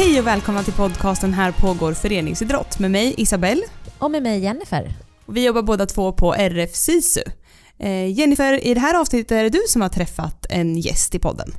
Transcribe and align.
Hej 0.00 0.20
och 0.20 0.26
välkomna 0.26 0.62
till 0.62 0.72
podcasten 0.72 1.32
Här 1.32 1.52
pågår 1.52 1.94
föreningsidrott 1.94 2.78
med 2.78 2.90
mig 2.90 3.14
Isabelle. 3.16 3.62
Och 3.98 4.10
med 4.10 4.22
mig 4.22 4.40
Jennifer. 4.40 4.92
Vi 5.26 5.46
jobbar 5.46 5.62
båda 5.62 5.86
två 5.86 6.12
på 6.12 6.34
RF 6.34 6.74
SISU. 6.74 7.22
Eh, 7.78 8.06
Jennifer, 8.06 8.66
i 8.66 8.74
det 8.74 8.80
här 8.80 9.00
avsnittet 9.00 9.30
är 9.30 9.42
det 9.42 9.48
du 9.48 9.60
som 9.68 9.82
har 9.82 9.88
träffat 9.88 10.46
en 10.50 10.76
gäst 10.78 11.14
i 11.14 11.18
podden. 11.18 11.52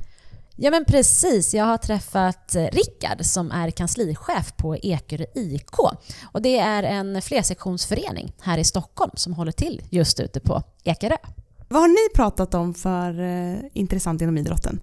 Ja 0.56 0.70
men 0.70 0.84
precis, 0.84 1.54
jag 1.54 1.64
har 1.64 1.78
träffat 1.78 2.54
eh, 2.54 2.64
Rickard 2.64 3.24
som 3.24 3.50
är 3.50 3.70
kanslichef 3.70 4.56
på 4.56 4.76
Ekerö 4.76 5.24
IK. 5.34 5.78
Och 6.22 6.42
det 6.42 6.58
är 6.58 6.82
en 6.82 7.22
flersektionsförening 7.22 8.32
här 8.40 8.58
i 8.58 8.64
Stockholm 8.64 9.12
som 9.14 9.32
håller 9.32 9.52
till 9.52 9.82
just 9.90 10.20
ute 10.20 10.40
på 10.40 10.62
Ekerö. 10.84 11.16
Vad 11.68 11.80
har 11.82 11.88
ni 11.88 12.14
pratat 12.14 12.54
om 12.54 12.74
för 12.74 13.20
eh, 13.20 13.58
intressant 13.72 14.22
inom 14.22 14.38
idrotten? 14.38 14.80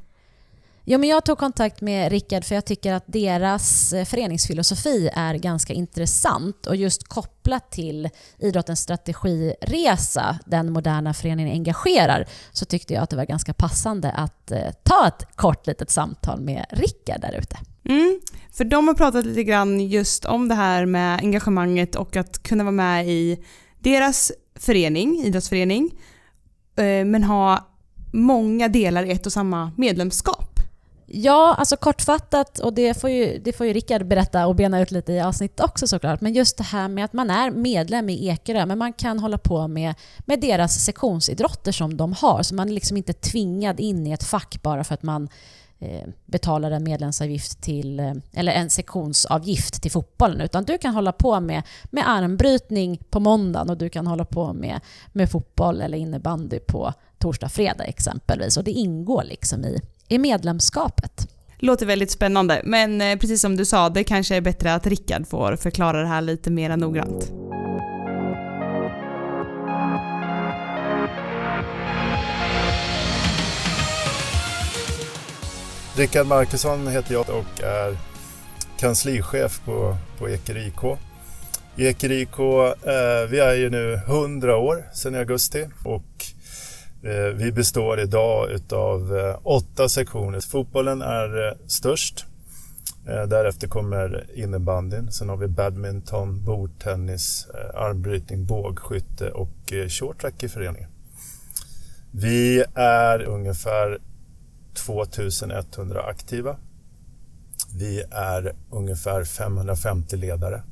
Ja, 0.92 0.98
men 0.98 1.10
jag 1.10 1.26
tog 1.26 1.38
kontakt 1.38 1.82
med 1.82 2.12
Rickard 2.12 2.46
för 2.46 2.56
jag 2.56 2.66
tycker 2.66 2.94
att 2.94 3.04
deras 3.08 3.94
eh, 3.94 4.06
föreningsfilosofi 4.06 5.10
är 5.14 5.36
ganska 5.36 5.74
intressant 5.74 6.68
och 6.68 6.76
just 6.76 7.08
kopplat 7.08 7.72
till 7.72 8.10
idrottens 8.40 8.80
strategiresa, 8.80 10.40
den 10.46 10.72
moderna 10.72 11.14
föreningen 11.14 11.54
engagerar, 11.54 12.26
så 12.52 12.66
tyckte 12.66 12.94
jag 12.94 13.04
att 13.04 13.10
det 13.10 13.16
var 13.16 13.26
ganska 13.26 13.54
passande 13.54 14.12
att 14.12 14.52
eh, 14.52 14.72
ta 14.84 15.08
ett 15.08 15.36
kort 15.36 15.68
litet 15.68 15.90
samtal 15.90 16.42
med 16.42 16.66
Rickard 16.70 17.22
där 17.22 17.40
ute. 17.40 17.58
Mm, 17.86 18.20
för 18.52 18.64
de 18.64 18.88
har 18.88 18.96
pratat 18.96 19.26
lite 19.26 19.44
grann 19.44 19.80
just 19.80 20.26
om 20.26 20.48
det 20.48 20.56
här 20.56 20.86
med 20.86 21.20
engagemanget 21.20 21.96
och 21.96 22.16
att 22.16 22.44
kunna 22.44 22.64
vara 22.64 22.72
med 22.72 23.08
i 23.08 23.44
deras 23.80 24.32
förening, 24.56 25.18
idrottsförening, 25.24 25.92
eh, 26.76 27.06
men 27.06 27.24
ha 27.24 27.68
många 28.12 28.68
delar 28.68 29.04
i 29.04 29.12
ett 29.12 29.26
och 29.26 29.34
samma 29.34 29.72
medlemskap. 29.78 30.49
Ja, 31.12 31.56
alltså 31.58 31.78
kortfattat, 31.78 32.60
och 32.60 32.74
det 32.74 33.02
får, 33.02 33.10
ju, 33.10 33.40
det 33.44 33.54
får 33.54 33.66
ju 33.66 33.74
Rickard 33.74 34.06
berätta 34.06 34.48
och 34.48 34.56
bena 34.56 34.82
ut 34.82 34.92
lite 34.92 35.14
i 35.14 35.20
avsnittet 35.20 35.66
också 35.66 35.88
såklart, 35.88 36.22
men 36.22 36.34
just 36.34 36.58
det 36.58 36.64
här 36.64 36.88
med 36.88 37.06
att 37.06 37.14
man 37.14 37.30
är 37.30 37.52
medlem 37.52 38.10
i 38.10 38.28
Ekerö, 38.28 38.66
men 38.66 38.78
man 38.78 38.94
kan 38.94 39.20
hålla 39.20 39.38
på 39.38 39.68
med, 39.68 39.96
med 40.20 40.42
deras 40.42 40.86
sektionsidrotter 40.86 41.72
som 41.72 41.98
de 41.98 42.14
har, 42.14 42.44
så 42.44 42.56
man 42.56 42.70
är 42.70 42.74
liksom 42.74 42.98
inte 42.98 43.14
tvingad 43.14 43.80
in 43.80 44.08
i 44.08 44.12
ett 44.12 44.24
fack 44.24 44.62
bara 44.62 44.84
för 44.84 44.94
att 44.94 45.04
man 45.04 45.30
eh, 45.80 46.08
betalar 46.26 46.72
en 46.72 46.84
medlemsavgift 46.84 47.62
till, 47.62 48.00
eh, 48.00 48.14
eller 48.34 48.52
en 48.52 48.70
sektionsavgift 48.70 49.82
till 49.82 49.92
fotbollen, 49.92 50.42
utan 50.42 50.64
du 50.64 50.78
kan 50.78 50.94
hålla 50.94 51.12
på 51.12 51.40
med, 51.40 51.64
med 51.84 52.10
armbrytning 52.10 53.00
på 53.10 53.20
måndagen 53.20 53.70
och 53.70 53.78
du 53.78 53.90
kan 53.90 54.08
hålla 54.08 54.26
på 54.26 54.54
med, 54.54 54.80
med 55.12 55.32
fotboll 55.32 55.82
eller 55.82 55.98
innebandy 55.98 56.60
på 56.60 56.94
torsdag, 57.18 57.50
fredag 57.50 57.84
exempelvis, 57.84 58.58
och 58.58 58.64
det 58.64 58.72
ingår 58.72 59.24
liksom 59.24 59.66
i, 59.66 59.80
i 60.10 60.18
medlemskapet. 60.18 61.28
Låter 61.58 61.86
väldigt 61.86 62.12
spännande, 62.12 62.62
men 62.64 63.02
eh, 63.02 63.18
precis 63.18 63.42
som 63.42 63.56
du 63.56 63.66
sa, 63.66 63.90
det 63.90 64.04
kanske 64.04 64.36
är 64.36 64.42
bättre 64.42 64.74
att 64.74 64.88
Rickard 64.88 65.28
får 65.28 65.56
förklara 65.56 66.02
det 66.02 66.08
här 66.08 66.22
lite 66.22 66.52
mer 66.52 66.78
noggrant. 66.78 67.32
Rickard 75.96 76.28
Markusson 76.28 76.88
heter 76.88 77.14
jag 77.14 77.30
och 77.30 77.64
är 77.64 77.98
kanslichef 78.80 79.62
på, 79.66 79.98
på 80.18 80.30
Eker 80.30 80.68
IK. 80.68 81.00
Eker 81.78 82.12
IK, 82.12 82.40
eh, 82.40 83.30
vi 83.30 83.40
är 83.40 83.56
ju 83.56 83.70
nu 83.70 83.94
100 83.94 84.58
år 84.58 84.86
sedan 84.94 85.16
i 85.16 85.18
augusti 85.18 85.68
och 85.86 86.26
Eh, 87.04 87.34
vi 87.36 87.52
består 87.52 88.00
idag 88.00 88.52
utav 88.52 89.18
eh, 89.18 89.40
åtta 89.44 89.90
sektioner. 89.90 90.40
Fotbollen 90.40 91.02
är 91.02 91.48
eh, 91.48 91.54
störst. 91.68 92.26
Därefter 93.06 93.68
kommer 93.68 94.26
innebandyn. 94.34 95.12
Sen 95.12 95.30
har 95.30 95.38
vi 95.38 95.48
badminton, 95.48 96.44
bordtennis, 96.44 97.48
armbrytning, 97.74 98.46
bågskytte 98.46 99.32
och 99.32 99.74
shorttrack 99.90 100.44
i 100.44 100.50
föreningen. 100.50 100.90
Vi 102.12 102.64
är 102.76 103.22
ungefär 103.22 104.00
2100 104.74 106.04
aktiva. 106.04 106.58
Vi 107.74 108.04
är 108.12 108.54
ungefär 108.72 109.24
550 109.24 110.18
ledare. 110.18 110.64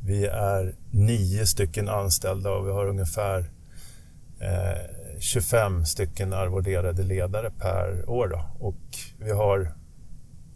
Vi 0.00 0.26
är 0.26 0.74
nio 0.90 1.46
stycken 1.46 1.88
anställda 1.88 2.50
och 2.50 2.66
vi 2.66 2.72
har 2.72 2.86
ungefär 2.86 3.50
25 5.20 5.84
stycken 5.84 6.32
arvoderade 6.32 7.02
ledare 7.02 7.50
per 7.50 8.10
år. 8.10 8.28
Då. 8.28 8.66
Och 8.66 8.82
vi 9.18 9.30
har 9.30 9.74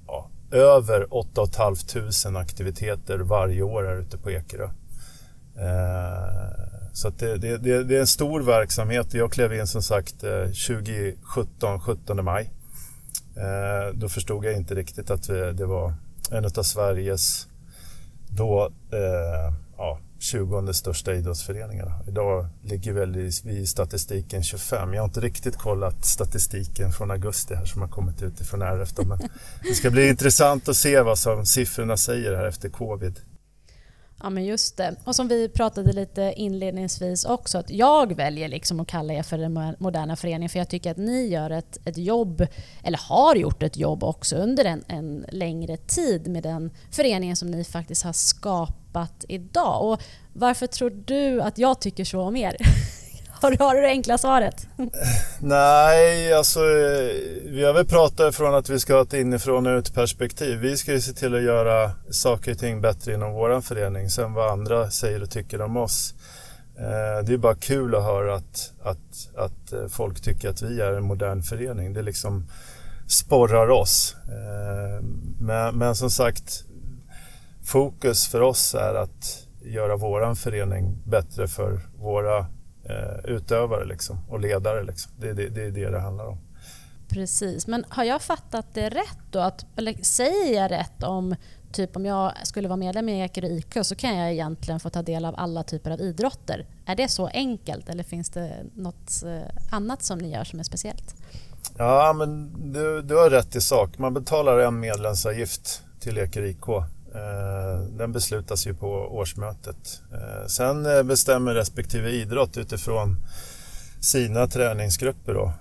ja, 0.06 0.30
över 0.50 1.14
8 1.14 1.46
500 1.56 2.40
aktiviteter 2.40 3.18
varje 3.18 3.62
år 3.62 3.84
här 3.84 3.96
ute 3.96 4.18
på 4.18 4.30
Ekerö. 4.30 4.64
Eh, 5.58 6.68
så 6.92 7.10
det, 7.10 7.36
det, 7.36 7.56
det, 7.56 7.84
det, 7.84 7.96
är 7.96 8.00
en 8.00 8.06
stor 8.06 8.40
verksamhet. 8.40 9.14
Jag 9.14 9.32
klev 9.32 9.52
in 9.52 9.66
som 9.66 9.82
sagt 9.82 10.24
eh, 10.24 10.44
2017, 10.44 11.80
17 11.80 12.24
maj. 12.24 12.50
Eh, 13.36 13.94
då 13.94 14.08
förstod 14.08 14.44
jag 14.44 14.54
inte 14.54 14.74
riktigt 14.74 15.10
att 15.10 15.28
vi, 15.28 15.52
det 15.52 15.66
var 15.66 15.94
en 16.30 16.44
av 16.44 16.62
Sveriges 16.62 17.48
då 18.28 18.72
eh, 18.92 19.54
ja, 19.76 19.98
20 20.18 20.72
största 20.72 21.14
idrottsföreningarna. 21.14 21.92
Idag 22.08 22.46
ligger 22.62 22.92
väl 22.92 23.12
vi 23.44 23.58
i 23.58 23.66
statistiken 23.66 24.42
25. 24.42 24.94
Jag 24.94 25.02
har 25.02 25.08
inte 25.08 25.20
riktigt 25.20 25.56
kollat 25.56 26.04
statistiken 26.04 26.92
från 26.92 27.10
augusti 27.10 27.54
här 27.54 27.64
som 27.64 27.80
har 27.80 27.88
kommit 27.88 28.22
ut 28.22 28.40
ifrån 28.40 28.62
RF. 28.62 28.92
Då, 28.92 29.02
men 29.02 29.18
det 29.62 29.74
ska 29.74 29.90
bli 29.90 30.08
intressant 30.08 30.68
att 30.68 30.76
se 30.76 31.00
vad 31.00 31.18
som 31.18 31.46
siffrorna 31.46 31.96
säger 31.96 32.36
här 32.36 32.44
efter 32.44 32.68
covid. 32.68 33.20
Ja 34.20 34.30
men 34.30 34.44
just 34.44 34.76
det. 34.76 34.96
Och 35.04 35.16
som 35.16 35.28
vi 35.28 35.48
pratade 35.48 35.92
lite 35.92 36.32
inledningsvis 36.36 37.24
också, 37.24 37.58
att 37.58 37.70
jag 37.70 38.16
väljer 38.16 38.48
liksom 38.48 38.80
att 38.80 38.88
kalla 38.88 39.12
er 39.12 39.22
för 39.22 39.38
den 39.38 39.74
moderna 39.78 40.16
föreningen 40.16 40.48
för 40.48 40.58
jag 40.58 40.68
tycker 40.68 40.90
att 40.90 40.96
ni 40.96 41.26
gör 41.26 41.50
ett, 41.50 41.78
ett 41.84 41.98
jobb, 41.98 42.46
eller 42.82 42.98
har 42.98 43.36
gjort 43.36 43.62
ett 43.62 43.76
jobb 43.76 44.04
också 44.04 44.36
under 44.36 44.64
en, 44.64 44.84
en 44.88 45.26
längre 45.28 45.76
tid 45.76 46.28
med 46.28 46.42
den 46.42 46.70
föreningen 46.90 47.36
som 47.36 47.50
ni 47.50 47.64
faktiskt 47.64 48.04
har 48.04 48.12
skapat 48.12 49.24
idag. 49.28 49.92
Och 49.92 50.02
varför 50.32 50.66
tror 50.66 50.90
du 50.90 51.42
att 51.42 51.58
jag 51.58 51.80
tycker 51.80 52.04
så 52.04 52.20
om 52.20 52.36
er? 52.36 52.56
Har 53.42 53.50
du, 53.50 53.56
har 53.64 53.74
du 53.74 53.80
det 53.80 53.88
enkla 53.88 54.18
svaret? 54.18 54.66
Nej, 55.40 56.32
alltså 56.32 56.60
vi 57.44 57.64
har 57.64 57.72
väl 57.72 57.86
pratat 57.86 58.34
från 58.34 58.54
att 58.54 58.68
vi 58.68 58.78
ska 58.80 58.94
ha 58.94 59.02
ett 59.02 59.12
inifrån 59.12 59.66
och 59.66 59.78
ut 59.78 59.94
perspektiv. 59.94 60.58
Vi 60.58 60.76
ska 60.76 60.92
ju 60.92 61.00
se 61.00 61.12
till 61.12 61.34
att 61.34 61.42
göra 61.42 61.90
saker 62.10 62.52
och 62.52 62.58
ting 62.58 62.80
bättre 62.80 63.14
inom 63.14 63.32
vår 63.32 63.60
förening. 63.60 64.10
Sen 64.10 64.32
vad 64.32 64.50
andra 64.50 64.90
säger 64.90 65.22
och 65.22 65.30
tycker 65.30 65.60
om 65.60 65.76
oss. 65.76 66.14
Eh, 66.78 67.24
det 67.24 67.32
är 67.32 67.36
bara 67.36 67.54
kul 67.54 67.94
att 67.94 68.04
höra 68.04 68.34
att, 68.34 68.72
att, 68.82 69.36
att 69.36 69.72
eh, 69.72 69.88
folk 69.88 70.20
tycker 70.20 70.48
att 70.48 70.62
vi 70.62 70.80
är 70.80 70.92
en 70.92 71.04
modern 71.04 71.42
förening. 71.42 71.92
Det 71.92 72.02
liksom 72.02 72.46
sporrar 73.08 73.70
oss. 73.70 74.16
Eh, 74.24 75.04
men, 75.40 75.78
men 75.78 75.94
som 75.94 76.10
sagt, 76.10 76.64
fokus 77.64 78.28
för 78.28 78.40
oss 78.40 78.74
är 78.74 78.94
att 78.94 79.46
göra 79.62 79.96
vår 79.96 80.34
förening 80.34 81.02
bättre 81.04 81.48
för 81.48 81.80
våra 81.98 82.46
eh, 82.88 83.30
utövare 83.34 83.84
liksom, 83.84 84.18
och 84.28 84.40
ledare. 84.40 84.82
Liksom. 84.82 85.12
Det, 85.20 85.32
det, 85.32 85.48
det 85.48 85.62
är 85.62 85.70
det 85.70 85.90
det 85.90 86.00
handlar 86.00 86.26
om. 86.26 86.38
Precis, 87.08 87.66
men 87.66 87.84
har 87.88 88.04
jag 88.04 88.22
fattat 88.22 88.66
det 88.74 88.88
rätt 88.88 89.18
då? 89.30 89.38
Att, 89.38 89.66
eller 89.76 89.94
säger 90.02 90.62
jag 90.62 90.70
rätt 90.70 91.02
om 91.02 91.34
typ 91.72 91.96
om 91.96 92.06
jag 92.06 92.32
skulle 92.42 92.68
vara 92.68 92.76
medlem 92.76 93.08
i 93.08 93.20
Ekerö 93.20 93.48
IK 93.48 93.76
så 93.82 93.94
kan 93.94 94.16
jag 94.16 94.32
egentligen 94.32 94.80
få 94.80 94.90
ta 94.90 95.02
del 95.02 95.24
av 95.24 95.34
alla 95.38 95.62
typer 95.62 95.90
av 95.90 96.00
idrotter. 96.00 96.66
Är 96.86 96.96
det 96.96 97.08
så 97.08 97.26
enkelt 97.26 97.88
eller 97.88 98.04
finns 98.04 98.30
det 98.30 98.52
något 98.74 99.22
eh, 99.24 99.74
annat 99.74 100.02
som 100.02 100.18
ni 100.18 100.32
gör 100.32 100.44
som 100.44 100.58
är 100.58 100.64
speciellt? 100.64 101.14
Ja, 101.78 102.12
men 102.12 102.52
du, 102.72 103.02
du 103.02 103.16
har 103.16 103.30
rätt 103.30 103.56
i 103.56 103.60
sak. 103.60 103.98
Man 103.98 104.14
betalar 104.14 104.58
en 104.58 104.80
medlemsavgift 104.80 105.82
till 106.00 106.18
Ekerö 106.18 106.46
IK 106.46 106.66
Eh, 107.18 107.80
den 107.80 108.12
beslutas 108.12 108.66
ju 108.66 108.74
på 108.74 108.88
årsmötet. 108.90 110.02
Eh, 110.12 110.46
sen 110.46 110.86
eh, 110.86 111.02
bestämmer 111.02 111.54
respektive 111.54 112.10
idrott 112.10 112.56
utifrån 112.56 113.16
sina 114.00 114.46
träningsgrupper 114.46 115.34
då, 115.34 115.52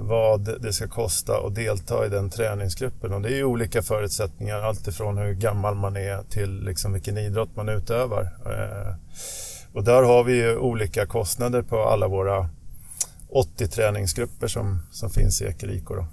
vad 0.00 0.62
det 0.62 0.72
ska 0.72 0.88
kosta 0.88 1.46
att 1.46 1.54
delta 1.54 2.06
i 2.06 2.08
den 2.08 2.30
träningsgruppen. 2.30 3.12
Och 3.12 3.20
det 3.20 3.28
är 3.28 3.36
ju 3.36 3.44
olika 3.44 3.82
förutsättningar, 3.82 4.58
alltifrån 4.60 5.18
hur 5.18 5.32
gammal 5.32 5.74
man 5.74 5.96
är 5.96 6.22
till 6.30 6.64
liksom 6.64 6.92
vilken 6.92 7.18
idrott 7.18 7.56
man 7.56 7.68
utövar. 7.68 8.30
Och 9.72 9.84
där 9.84 10.02
har 10.02 10.24
vi 10.24 10.32
ju 10.32 10.56
olika 10.56 11.06
kostnader 11.06 11.62
på 11.62 11.82
alla 11.82 12.08
våra 12.08 12.48
80 13.28 13.68
träningsgrupper 13.68 14.48
som, 14.48 14.82
som 14.90 15.10
finns 15.10 15.42
i 15.42 15.44
Ekeriko. 15.44 16.04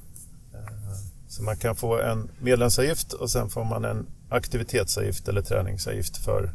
Så 1.28 1.44
man 1.44 1.58
kan 1.58 1.76
få 1.76 2.00
en 2.00 2.30
medlemsavgift 2.40 3.14
och 3.14 3.30
sen 3.30 3.50
får 3.50 3.64
man 3.64 3.86
en 3.86 4.08
aktivitetsavgift 4.30 5.28
eller 5.28 5.42
träningsavgift 5.42 6.18
för, 6.18 6.54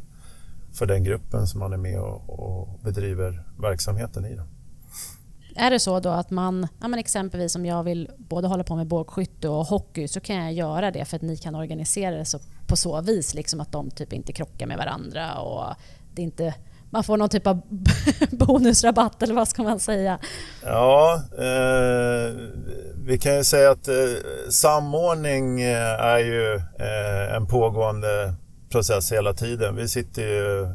för 0.73 0.85
den 0.85 1.03
gruppen 1.03 1.47
som 1.47 1.59
man 1.59 1.73
är 1.73 1.77
med 1.77 1.99
och, 1.99 2.29
och 2.29 2.79
bedriver 2.83 3.43
verksamheten 3.61 4.25
i. 4.25 4.35
Då. 4.35 4.43
är 5.55 5.71
det 5.71 5.79
så 5.79 5.99
då 5.99 6.09
att 6.09 6.31
man, 6.31 6.67
ja 6.81 6.87
men 6.87 6.99
exempelvis 6.99 7.55
om 7.55 7.65
jag 7.65 7.83
vill 7.83 8.11
både 8.17 8.47
hålla 8.47 8.63
på 8.63 8.75
med 8.75 8.87
bågskytte 8.87 9.49
och 9.49 9.65
hockey 9.65 10.07
så 10.07 10.19
kan 10.19 10.35
jag 10.35 10.53
göra 10.53 10.91
det 10.91 11.05
för 11.05 11.15
att 11.15 11.21
ni 11.21 11.37
kan 11.37 11.55
organisera 11.55 12.15
det 12.15 12.25
så, 12.25 12.39
på 12.67 12.75
så 12.75 13.01
vis 13.01 13.33
liksom 13.33 13.61
att 13.61 13.71
de 13.71 13.91
typ 13.91 14.13
inte 14.13 14.33
krockar 14.33 14.67
med 14.67 14.77
varandra 14.77 15.39
och 15.39 15.75
det 16.13 16.21
inte 16.21 16.53
man 16.95 17.03
får 17.03 17.17
någon 17.17 17.29
typ 17.29 17.47
av 17.47 17.61
bonusrabatt 18.31 19.23
eller 19.23 19.33
vad 19.33 19.47
ska 19.47 19.63
man 19.63 19.79
säga? 19.79 20.19
Ja, 20.63 21.21
eh, 21.37 22.33
vi 23.05 23.17
kan 23.21 23.35
ju 23.35 23.43
säga 23.43 23.71
att 23.71 23.87
eh, 23.87 23.95
samordning 24.49 25.61
eh, 25.61 25.99
är 25.99 26.19
ju 26.19 26.55
eh, 26.55 27.35
en 27.35 27.47
pågående 27.47 28.33
process 28.71 29.11
hela 29.11 29.33
tiden. 29.33 29.75
Vi 29.75 29.87
sitter 29.87 30.21
ju 30.21 30.67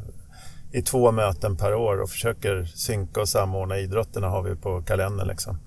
i 0.71 0.81
två 0.81 1.11
möten 1.11 1.57
per 1.57 1.73
år 1.73 2.01
och 2.01 2.09
försöker 2.09 2.65
synka 2.65 3.21
och 3.21 3.29
samordna 3.29 3.77
idrotterna 3.77 4.27
har 4.27 4.41
vi 4.41 4.55
på 4.55 4.81
kalendern. 4.81 5.27
Liksom. 5.27 5.59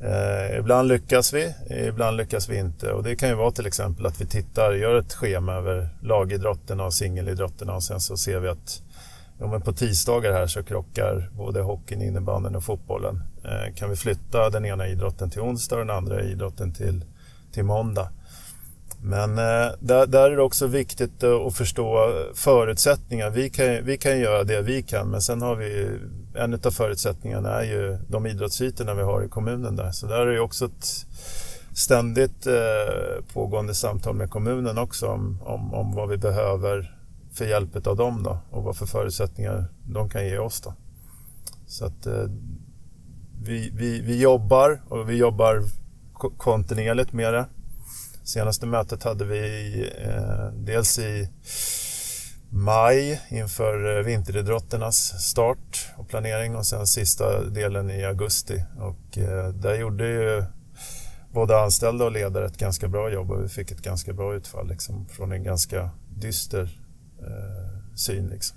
Eh, 0.00 0.58
ibland 0.58 0.88
lyckas 0.88 1.32
vi, 1.32 1.54
ibland 1.88 2.16
lyckas 2.16 2.48
vi 2.48 2.58
inte. 2.58 2.92
Och 2.92 3.02
det 3.02 3.16
kan 3.16 3.28
ju 3.28 3.34
vara 3.34 3.50
till 3.50 3.66
exempel 3.66 4.06
att 4.06 4.20
vi 4.20 4.26
tittar, 4.26 4.72
gör 4.72 4.98
ett 4.98 5.14
schema 5.14 5.52
över 5.52 5.88
lagidrotterna 6.02 6.84
och 6.84 6.94
singelidrotterna 6.94 7.74
och 7.74 7.82
sen 7.82 8.00
så 8.00 8.16
ser 8.16 8.40
vi 8.40 8.48
att 8.48 8.82
ja, 9.40 9.46
men 9.46 9.60
på 9.60 9.72
tisdagar 9.72 10.32
här 10.32 10.46
så 10.46 10.62
krockar 10.62 11.30
både 11.32 11.60
hockeyn, 11.60 12.02
innebandyn 12.02 12.56
och 12.56 12.64
fotbollen. 12.64 13.22
Eh, 13.44 13.74
kan 13.74 13.90
vi 13.90 13.96
flytta 13.96 14.50
den 14.50 14.64
ena 14.64 14.88
idrotten 14.88 15.30
till 15.30 15.40
onsdag 15.40 15.76
och 15.76 15.86
den 15.86 15.96
andra 15.96 16.22
idrotten 16.22 16.72
till, 16.72 17.04
till 17.52 17.64
måndag? 17.64 18.08
Men 19.02 19.38
eh, 19.38 19.72
där, 19.80 20.06
där, 20.06 20.30
är 20.30 20.36
det 20.36 20.42
också 20.42 20.66
viktigt 20.66 21.24
att 21.24 21.56
förstå 21.56 22.12
förutsättningar. 22.34 23.30
Vi 23.30 23.50
kan, 23.50 23.84
vi 23.84 23.98
kan 23.98 24.18
göra 24.18 24.44
det 24.44 24.62
vi 24.62 24.82
kan 24.82 25.08
men 25.08 25.22
sen 25.22 25.42
har 25.42 25.56
vi 25.56 25.98
en 26.34 26.54
av 26.54 26.70
förutsättningarna 26.70 27.50
är 27.50 27.64
ju 27.64 27.98
de 28.08 28.26
idrottsytorna 28.26 28.94
vi 28.94 29.02
har 29.02 29.22
i 29.22 29.28
kommunen 29.28 29.76
där. 29.76 29.90
Så 29.90 30.06
där 30.06 30.26
är 30.26 30.32
det 30.32 30.40
också 30.40 30.64
ett 30.64 31.06
ständigt 31.74 32.46
eh, 32.46 33.24
pågående 33.32 33.74
samtal 33.74 34.14
med 34.14 34.30
kommunen 34.30 34.78
också 34.78 35.06
om, 35.06 35.42
om, 35.42 35.74
om 35.74 35.94
vad 35.94 36.08
vi 36.08 36.16
behöver 36.16 36.99
för 37.32 37.44
hjälp 37.44 37.86
av 37.86 37.96
dem 37.96 38.22
då 38.22 38.38
och 38.50 38.62
vad 38.62 38.76
för 38.76 38.86
förutsättningar 38.86 39.68
de 39.86 40.10
kan 40.10 40.26
ge 40.26 40.38
oss 40.38 40.60
då. 40.60 40.74
Så 41.66 41.84
att 41.84 42.06
eh, 42.06 42.24
vi, 43.42 43.70
vi, 43.74 44.00
vi 44.00 44.20
jobbar 44.20 44.82
och 44.88 45.10
vi 45.10 45.16
jobbar 45.16 45.62
kontinuerligt 46.36 47.12
med 47.12 47.34
det. 47.34 47.46
Senaste 48.24 48.66
mötet 48.66 49.02
hade 49.02 49.24
vi 49.24 49.72
eh, 50.04 50.52
dels 50.52 50.98
i 50.98 51.28
maj 52.50 53.20
inför 53.28 53.98
eh, 53.98 54.04
vinteridrotternas 54.04 55.22
start 55.28 55.88
och 55.96 56.08
planering 56.08 56.56
och 56.56 56.66
sen 56.66 56.86
sista 56.86 57.44
delen 57.44 57.90
i 57.90 58.04
augusti. 58.04 58.64
Och 58.78 59.18
eh, 59.18 59.48
där 59.48 59.74
gjorde 59.74 60.08
ju 60.08 60.44
både 61.32 61.60
anställda 61.60 62.04
och 62.04 62.12
ledare 62.12 62.46
ett 62.46 62.58
ganska 62.58 62.88
bra 62.88 63.10
jobb 63.10 63.30
och 63.30 63.44
vi 63.44 63.48
fick 63.48 63.70
ett 63.70 63.82
ganska 63.82 64.12
bra 64.12 64.34
utfall 64.34 64.68
liksom, 64.68 65.06
från 65.06 65.32
en 65.32 65.44
ganska 65.44 65.90
dyster 66.16 66.79
eh, 67.22 67.96
syn. 67.96 68.28
Liksom. 68.28 68.56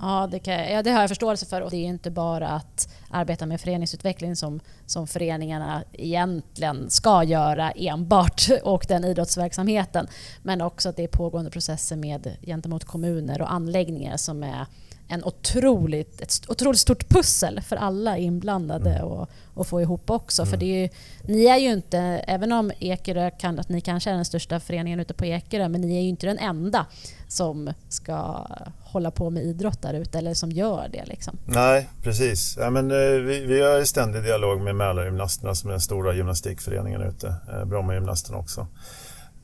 Ja 0.00 0.28
det, 0.30 0.38
kan, 0.38 0.54
ja, 0.54 0.82
det 0.82 0.90
har 0.90 1.00
jag 1.00 1.08
förståelse 1.08 1.46
för. 1.46 1.60
Och 1.60 1.70
det 1.70 1.76
är 1.76 1.88
inte 1.88 2.10
bara 2.10 2.48
att 2.48 2.88
arbeta 3.10 3.46
med 3.46 3.60
föreningsutveckling 3.60 4.36
som, 4.36 4.60
som 4.86 5.06
föreningarna 5.06 5.84
egentligen 5.92 6.90
ska 6.90 7.24
göra 7.24 7.70
enbart 7.70 8.48
och 8.62 8.84
den 8.88 9.04
idrottsverksamheten. 9.04 10.06
Men 10.42 10.60
också 10.60 10.88
att 10.88 10.96
det 10.96 11.04
är 11.04 11.08
pågående 11.08 11.50
processer 11.50 11.96
med 11.96 12.36
gentemot 12.42 12.84
kommuner 12.84 13.42
och 13.42 13.52
anläggningar 13.52 14.16
som 14.16 14.42
är 14.42 14.66
en 15.08 15.24
otroligt, 15.24 16.20
ett 16.20 16.50
otroligt 16.50 16.80
stort 16.80 17.08
pussel 17.08 17.60
för 17.60 17.76
alla 17.76 18.18
inblandade 18.18 18.90
mm. 18.90 19.04
och, 19.04 19.30
och 19.54 19.66
få 19.66 19.80
ihop 19.80 20.10
också. 20.10 20.42
Mm. 20.42 20.50
För 20.50 20.56
det 20.56 20.66
är 20.66 20.82
ju, 20.82 20.88
ni 21.22 21.44
är 21.44 21.56
ju 21.56 21.72
inte, 21.72 21.98
även 22.26 22.52
om 22.52 22.72
Ekerö 22.78 23.30
kan, 23.30 23.58
att 23.58 23.68
ni 23.68 23.80
kanske 23.80 24.10
är 24.10 24.14
den 24.14 24.24
största 24.24 24.60
föreningen 24.60 25.00
ute 25.00 25.14
på 25.14 25.24
Ekerö, 25.24 25.68
men 25.68 25.80
ni 25.80 25.96
är 25.96 26.00
ju 26.00 26.08
inte 26.08 26.26
den 26.26 26.38
enda 26.38 26.86
som 27.28 27.72
ska 27.88 28.46
hålla 28.82 29.10
på 29.10 29.30
med 29.30 29.42
idrott 29.42 29.82
där 29.82 29.94
ute 29.94 30.18
eller 30.18 30.34
som 30.34 30.52
gör 30.52 30.88
det. 30.92 31.04
Liksom. 31.04 31.38
Nej, 31.44 31.88
precis. 32.02 32.56
Ja, 32.60 32.70
men, 32.70 32.90
eh, 32.90 33.20
vi, 33.20 33.40
vi 33.40 33.62
har 33.62 33.84
ständig 33.84 34.22
dialog 34.22 34.60
med 34.60 34.76
Mälargymnasterna 34.76 35.54
som 35.54 35.70
är 35.70 35.72
den 35.72 35.80
stora 35.80 36.14
gymnastikföreningen 36.14 37.02
ute. 37.02 37.34
Eh, 37.52 37.64
Brommagymnasterna 37.64 38.38
också. 38.38 38.66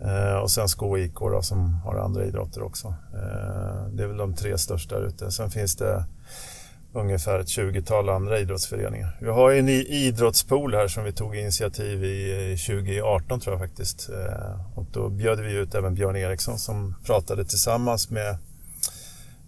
Eh, 0.04 0.34
och 0.34 0.50
sen 0.50 0.69
Sko 0.69 0.99
IK 0.99 1.19
då, 1.19 1.43
som 1.43 1.75
har 1.75 1.94
andra 1.94 2.25
idrotter 2.25 2.62
också. 2.62 2.88
Eh, 3.14 3.87
det 3.93 4.02
är 4.02 4.06
väl 4.06 4.16
de 4.16 4.34
tre 4.34 4.58
största 4.58 4.99
där 4.99 5.06
ute. 5.06 5.31
Sen 5.31 5.50
finns 5.50 5.76
det 5.76 6.04
ungefär 6.93 7.38
ett 7.38 7.46
20-tal 7.46 8.08
andra 8.08 8.38
idrottsföreningar. 8.38 9.16
Vi 9.20 9.28
har 9.28 9.52
en 9.52 9.69
idrottspool 9.69 10.75
här 10.75 10.88
som 10.88 11.04
vi 11.04 11.12
tog 11.12 11.37
initiativ 11.37 12.04
i 12.04 12.56
2018 12.66 13.40
tror 13.40 13.54
jag 13.54 13.69
faktiskt. 13.69 14.08
Eh, 14.10 14.78
och 14.78 14.87
då 14.93 15.08
bjöd 15.08 15.40
vi 15.40 15.52
ut 15.52 15.75
även 15.75 15.94
Björn 15.94 16.16
Eriksson 16.16 16.58
som 16.58 16.94
pratade 17.06 17.44
tillsammans 17.44 18.10
med, 18.10 18.37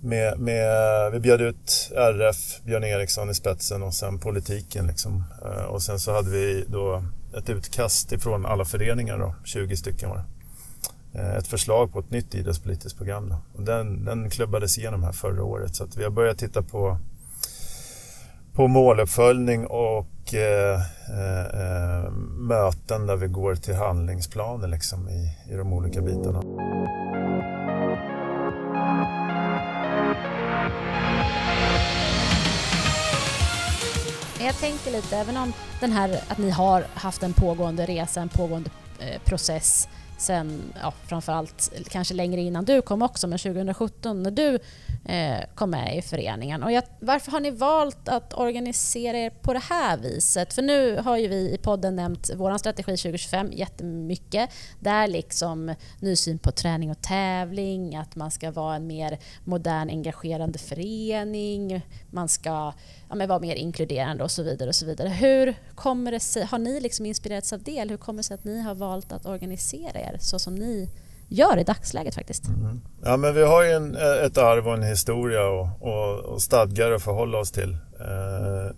med, 0.01 0.39
med 0.39 1.13
vi 1.13 1.21
bjöd 1.21 1.41
ut 1.41 1.91
RF, 1.97 2.61
Björn 2.65 2.85
Eriksson 2.85 3.31
i 3.31 3.35
spetsen 3.35 3.83
och 3.83 3.95
sen 3.95 4.19
politiken. 4.19 4.87
Liksom. 4.87 5.25
Eh, 5.45 5.65
och 5.65 5.83
sen 5.83 6.01
så 6.01 6.13
hade 6.13 6.31
vi 6.31 6.65
då 6.69 7.05
ett 7.39 7.51
utkast 7.51 8.13
ifrån 8.13 8.47
alla 8.47 8.65
föreningar, 8.65 9.19
då, 9.19 9.35
20 9.45 9.77
stycken 9.77 10.09
var 10.09 10.17
det. 10.17 10.25
Eh, 11.15 11.37
ett 11.37 11.47
förslag 11.47 11.93
på 11.93 11.99
ett 11.99 12.11
nytt 12.11 12.35
idrottspolitiskt 12.35 12.99
program. 12.99 13.29
Då. 13.29 13.37
Och 13.55 13.63
den, 13.63 14.05
den 14.05 14.31
klubbades 14.31 14.79
igenom 14.79 15.03
här 15.03 15.13
förra 15.13 15.45
året 15.45 15.77
så 15.77 15.85
att 15.85 15.97
vi 15.97 16.05
har 16.05 16.11
börjat 16.11 16.39
titta 16.39 16.63
på, 16.63 16.99
på 18.53 18.69
måluppföljning 18.69 19.67
och 19.67 20.35
eh, 20.35 20.81
eh, 21.11 21.45
eh, 21.45 22.11
möten 22.39 23.07
där 23.07 23.17
vi 23.17 23.27
går 23.27 23.55
till 23.55 23.75
handlingsplaner 23.75 24.69
liksom 24.69 25.09
i, 25.09 25.53
i 25.53 25.57
de 25.57 25.73
olika 25.73 26.01
bitarna. 26.01 26.43
Jag 34.41 34.59
tänker 34.59 34.93
lite, 34.93 35.17
även 35.17 35.37
om 35.37 35.53
den 35.81 35.93
här 35.93 36.21
att 36.29 36.39
ni 36.39 36.51
har 36.51 36.85
haft 36.95 37.23
en 37.23 37.33
pågående 37.33 37.87
resa, 37.87 38.21
en 38.21 38.29
pågående 38.29 38.71
eh, 38.99 39.23
process 39.25 39.89
sen, 40.19 40.63
ja, 40.83 40.93
framförallt 41.07 41.73
kanske 41.89 42.15
längre 42.15 42.41
innan 42.41 42.65
du 42.65 42.83
kom 42.83 43.03
också, 43.03 43.27
men 43.27 43.39
2017 43.39 44.23
när 44.23 44.31
du 44.31 44.59
eh, 45.05 45.45
kom 45.55 45.71
med 45.71 45.99
i 45.99 46.03
föreningen. 46.03 46.63
Och 46.63 46.73
jag, 46.73 46.83
varför 47.01 47.33
har 47.33 47.41
ni 47.41 47.51
valt 47.51 48.09
att 48.09 48.35
organisera 48.35 49.19
er 49.19 49.31
på 49.31 49.53
det 49.53 49.63
här 49.71 49.97
viset? 49.97 50.55
För 50.55 50.63
nu 50.63 50.97
har 50.97 51.17
ju 51.17 51.29
vi 51.29 51.55
i 51.55 51.59
podden 51.59 51.97
nämnt 51.97 52.31
vår 52.37 52.59
strategi 52.59 52.97
2025 52.97 53.53
jättemycket. 53.53 54.51
Där 54.81 55.09
liksom 55.09 55.75
ny 56.01 56.17
syn 56.17 56.39
på 56.39 56.51
träning 56.51 56.91
och 56.91 57.03
tävling, 57.03 57.97
att 57.97 58.17
man 58.17 58.31
ska 58.31 58.51
vara 58.51 58.77
en 58.77 58.87
mer 58.87 59.19
modern 59.45 59.89
engagerande 59.89 60.59
förening, 60.59 61.87
man 62.11 62.29
ska 62.29 62.73
ja, 63.09 63.15
men 63.15 63.29
vara 63.29 63.39
mer 63.39 63.55
inkluderande 63.55 64.25
och 64.25 64.31
så 64.31 64.43
vidare. 64.43 64.69
och 64.69 64.75
så 64.75 64.87
vidare. 64.87 65.09
Hur 65.09 65.55
kommer 65.75 66.13
det 66.13 66.21
sig, 66.21 66.45
har 66.45 66.59
ni 66.59 66.81
liksom 66.81 67.07
inspirerats 67.07 67.53
av 67.53 67.63
det? 67.63 67.79
Eller 67.79 67.91
hur 67.91 67.99
kommer 67.99 68.19
det 68.19 68.25
sig 68.25 68.35
att 68.35 68.45
ni 68.45 68.61
har 68.61 68.75
valt 68.75 69.13
att 69.13 69.27
organisera 69.27 69.99
er 70.05 70.17
så 70.21 70.39
som 70.39 70.55
ni 70.55 70.89
gör 71.29 71.59
i 71.59 71.65
dagsläget 71.65 72.15
faktiskt? 72.15 72.49
Mm. 72.49 72.81
Ja, 73.05 73.17
men 73.17 73.35
vi 73.35 73.43
har 73.43 73.63
ju 73.63 73.71
en, 73.71 73.97
eh, 73.97 74.25
ett 74.27 74.39
arv 74.39 74.69
och 74.69 74.75
en 74.75 74.83
historia 74.83 75.47
och, 75.47 75.69
och, 75.81 76.19
och 76.19 76.43
stadgar 76.43 76.93
att 76.93 77.03
förhålla 77.03 77.39
oss 77.39 77.51
till. 77.51 77.73
Eh, 78.01 78.75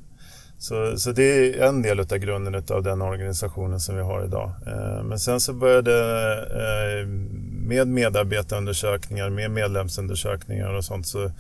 så, 0.59 0.99
så 0.99 1.13
det 1.13 1.23
är 1.23 1.69
en 1.69 1.83
del 1.83 2.01
av 2.01 2.07
grunden 2.07 2.65
av 2.71 2.83
den 2.83 3.03
organisationen 3.03 3.81
som 3.81 3.97
vi 3.97 4.03
har 4.03 4.25
idag. 4.25 4.53
Eh, 4.67 5.03
men 5.03 5.19
sen 5.19 5.41
så 5.41 5.53
började 5.53 5.93
eh, 6.51 7.07
med 7.67 7.89
medarbetarundersökningar, 7.89 9.31
med 9.31 9.51
medlemsundersökningar 9.51 10.75
och 10.75 10.85
sånt 10.85 11.07
så 11.07 11.31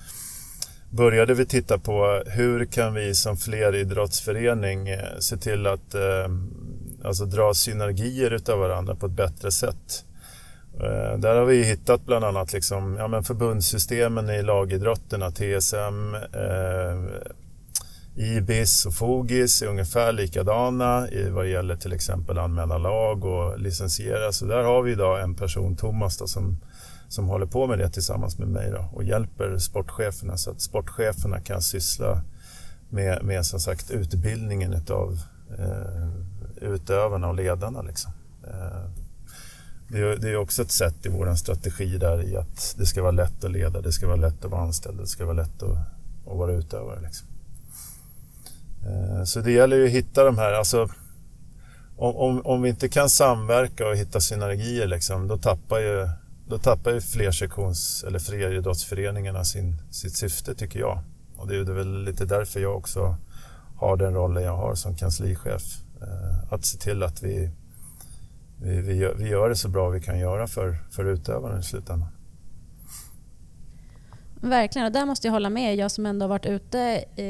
började 0.90 1.34
vi 1.34 1.46
titta 1.46 1.78
på 1.78 2.22
hur 2.26 2.64
kan 2.64 2.94
vi 2.94 3.14
som 3.14 3.36
fleridrottsförening 3.36 4.88
eh, 4.88 5.18
se 5.18 5.36
till 5.36 5.66
att 5.66 5.94
eh, 5.94 6.28
alltså 7.06 7.24
dra 7.24 7.54
synergier 7.54 8.30
utav 8.30 8.58
varandra 8.58 8.94
på 8.94 9.06
ett 9.06 9.12
bättre 9.12 9.50
sätt. 9.50 10.04
Eh, 10.74 11.18
där 11.18 11.36
har 11.36 11.44
vi 11.44 11.64
hittat 11.64 12.06
bland 12.06 12.24
annat 12.24 12.52
liksom, 12.52 12.96
ja, 12.98 13.08
men 13.08 13.22
förbundssystemen 13.22 14.30
i 14.30 14.42
lagidrotterna, 14.42 15.30
TSM, 15.30 16.14
eh, 16.14 16.96
IBIS 18.16 18.86
och 18.86 18.94
FOGIS 18.94 19.62
är 19.62 19.66
ungefär 19.66 20.12
likadana 20.12 21.08
i 21.10 21.30
vad 21.30 21.48
gäller 21.48 21.76
till 21.76 21.92
exempel 21.92 22.38
anmäla 22.38 22.78
lag 22.78 23.24
och 23.24 23.58
licensiera. 23.58 24.32
Så 24.32 24.46
där 24.46 24.62
har 24.62 24.82
vi 24.82 24.92
idag 24.92 25.22
en 25.22 25.34
person, 25.34 25.76
Thomas, 25.76 26.18
då, 26.18 26.26
som 26.26 26.58
som 27.08 27.28
håller 27.28 27.46
på 27.46 27.66
med 27.66 27.78
det 27.78 27.88
tillsammans 27.90 28.38
med 28.38 28.48
mig 28.48 28.70
då, 28.70 28.88
och 28.92 29.04
hjälper 29.04 29.58
sportcheferna 29.58 30.36
så 30.36 30.50
att 30.50 30.60
sportcheferna 30.60 31.40
kan 31.40 31.62
syssla 31.62 32.22
med, 32.90 33.24
med 33.24 33.46
som 33.46 33.60
sagt 33.60 33.90
utbildningen 33.90 34.74
av 34.90 35.18
eh, 35.58 36.08
utövarna 36.60 37.28
och 37.28 37.34
ledarna. 37.34 37.82
Liksom. 37.82 38.12
Eh, 38.44 38.90
det, 39.88 40.28
är, 40.28 40.36
också 40.36 40.62
ett 40.62 40.70
sätt 40.70 41.06
i 41.06 41.08
vår 41.08 41.34
strategi 41.34 41.98
där 41.98 42.22
i 42.22 42.36
att 42.36 42.74
det 42.78 42.86
ska 42.86 43.02
vara 43.02 43.12
lätt 43.12 43.44
att 43.44 43.50
leda, 43.50 43.80
det 43.80 43.92
ska 43.92 44.06
vara 44.06 44.16
lätt 44.16 44.44
att 44.44 44.50
vara 44.50 44.62
anställd, 44.62 44.98
det 44.98 45.06
ska 45.06 45.24
vara 45.24 45.36
lätt 45.36 45.62
att, 45.62 45.78
att 46.26 46.36
vara 46.36 46.52
utövare. 46.52 47.00
Liksom. 47.00 47.28
Eh, 48.86 49.24
så 49.24 49.40
det 49.40 49.52
gäller 49.52 49.76
ju 49.76 49.84
att 49.84 49.90
hitta 49.90 50.24
de 50.24 50.38
här, 50.38 50.52
alltså 50.52 50.88
om, 51.96 52.16
om, 52.16 52.40
om 52.46 52.62
vi 52.62 52.68
inte 52.68 52.88
kan 52.88 53.10
samverka 53.10 53.88
och 53.88 53.96
hitta 53.96 54.20
synergier 54.20 54.86
liksom, 54.86 55.28
då 55.28 55.38
tappar 55.38 55.78
ju, 55.78 56.08
då 56.48 56.58
tappar 56.58 56.90
ju 56.90 57.00
flersektions 57.00 58.04
eller 58.08 58.18
friidrottsföreningarna 58.18 59.44
sin, 59.44 59.82
sitt 59.90 60.16
syfte 60.16 60.54
tycker 60.54 60.80
jag. 60.80 60.98
Och 61.36 61.46
det 61.46 61.56
är 61.56 61.62
väl 61.64 62.04
lite 62.04 62.24
därför 62.24 62.60
jag 62.60 62.76
också 62.76 63.16
har 63.76 63.96
den 63.96 64.14
rollen 64.14 64.42
jag 64.42 64.56
har 64.56 64.74
som 64.74 64.96
kanslichef. 64.96 65.62
Eh, 66.02 66.52
att 66.52 66.64
se 66.64 66.78
till 66.78 67.02
att 67.02 67.22
vi, 67.22 67.50
vi, 68.62 68.80
vi, 68.80 68.94
gör, 68.94 69.14
vi 69.14 69.28
gör 69.28 69.48
det 69.48 69.56
så 69.56 69.68
bra 69.68 69.88
vi 69.88 70.00
kan 70.00 70.18
göra 70.18 70.46
för, 70.46 70.78
för 70.90 71.04
utövaren 71.04 71.60
i 71.60 71.62
slutändan. 71.62 72.08
Verkligen, 74.40 74.86
och 74.86 74.92
där 74.92 75.06
måste 75.06 75.26
jag 75.26 75.32
hålla 75.32 75.50
med. 75.50 75.76
Jag 75.76 75.90
som 75.90 76.06
ändå 76.06 76.24
har 76.24 76.28
varit 76.28 76.46
ute 76.46 77.04
i, 77.16 77.22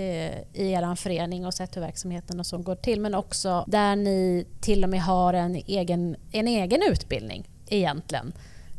i 0.53 0.73
er 0.73 0.95
förening 0.95 1.47
och 1.47 1.55
sett 1.55 1.77
hur 1.77 1.81
verksamheten 1.81 2.41
och 2.41 2.47
så 2.47 2.59
går 2.59 2.75
till, 2.75 3.01
men 3.01 3.15
också 3.15 3.65
där 3.69 3.97
ni 3.97 4.47
till 4.61 4.85
och 4.85 4.91
med 4.91 5.03
har 5.03 5.35
en 5.35 5.55
egen, 5.55 6.17
en 6.33 6.49
egen 6.49 6.83
utbildning 6.91 7.51
egentligen. 7.67 8.33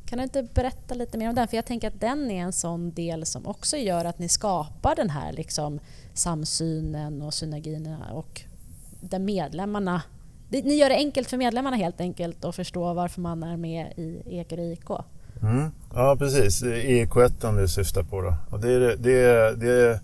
Kan 0.06 0.17
du 0.17 0.24
inte 0.24 0.44
berätta 0.44 0.96
lite 0.96 1.17
mer 1.17 1.29
om 1.29 1.36
den? 1.36 1.48
För 1.48 1.56
jag 1.56 1.65
tänker 1.65 1.88
att 1.88 2.01
den 2.01 2.32
är 2.32 2.44
en 2.44 2.53
sån 2.53 2.91
del 2.91 3.25
som 3.25 3.48
också 3.48 3.77
gör 3.77 4.06
att 4.06 4.20
ni 4.20 4.29
skapar 4.29 4.96
den 4.96 5.10
här 5.10 5.34
liksom 5.34 5.79
samsynen 6.13 7.22
och 7.22 7.34
synergierna 7.34 8.13
och 8.13 8.41
där 9.12 9.20
medlemmarna... 9.20 10.02
Ni 10.50 10.76
gör 10.76 10.90
det 10.90 10.96
enkelt 10.96 11.30
för 11.30 11.38
medlemmarna 11.38 11.78
helt 11.78 12.02
enkelt 12.02 12.46
att 12.46 12.56
förstå 12.56 12.94
varför 12.94 13.22
man 13.22 13.44
är 13.44 13.58
med 13.58 13.94
i 13.98 14.22
Ekerö 14.26 14.64
IK. 14.64 14.90
Mm. 15.42 15.72
Ja, 15.94 16.16
precis. 16.20 16.64
EK1 16.64 17.58
du 17.58 17.68
syftar 17.68 18.04
på. 18.04 18.22
Då. 18.22 18.36
Och 18.50 18.60
det, 18.60 18.72
är, 18.72 18.96
det, 18.98 19.12
är, 19.12 19.54
det 19.54 20.00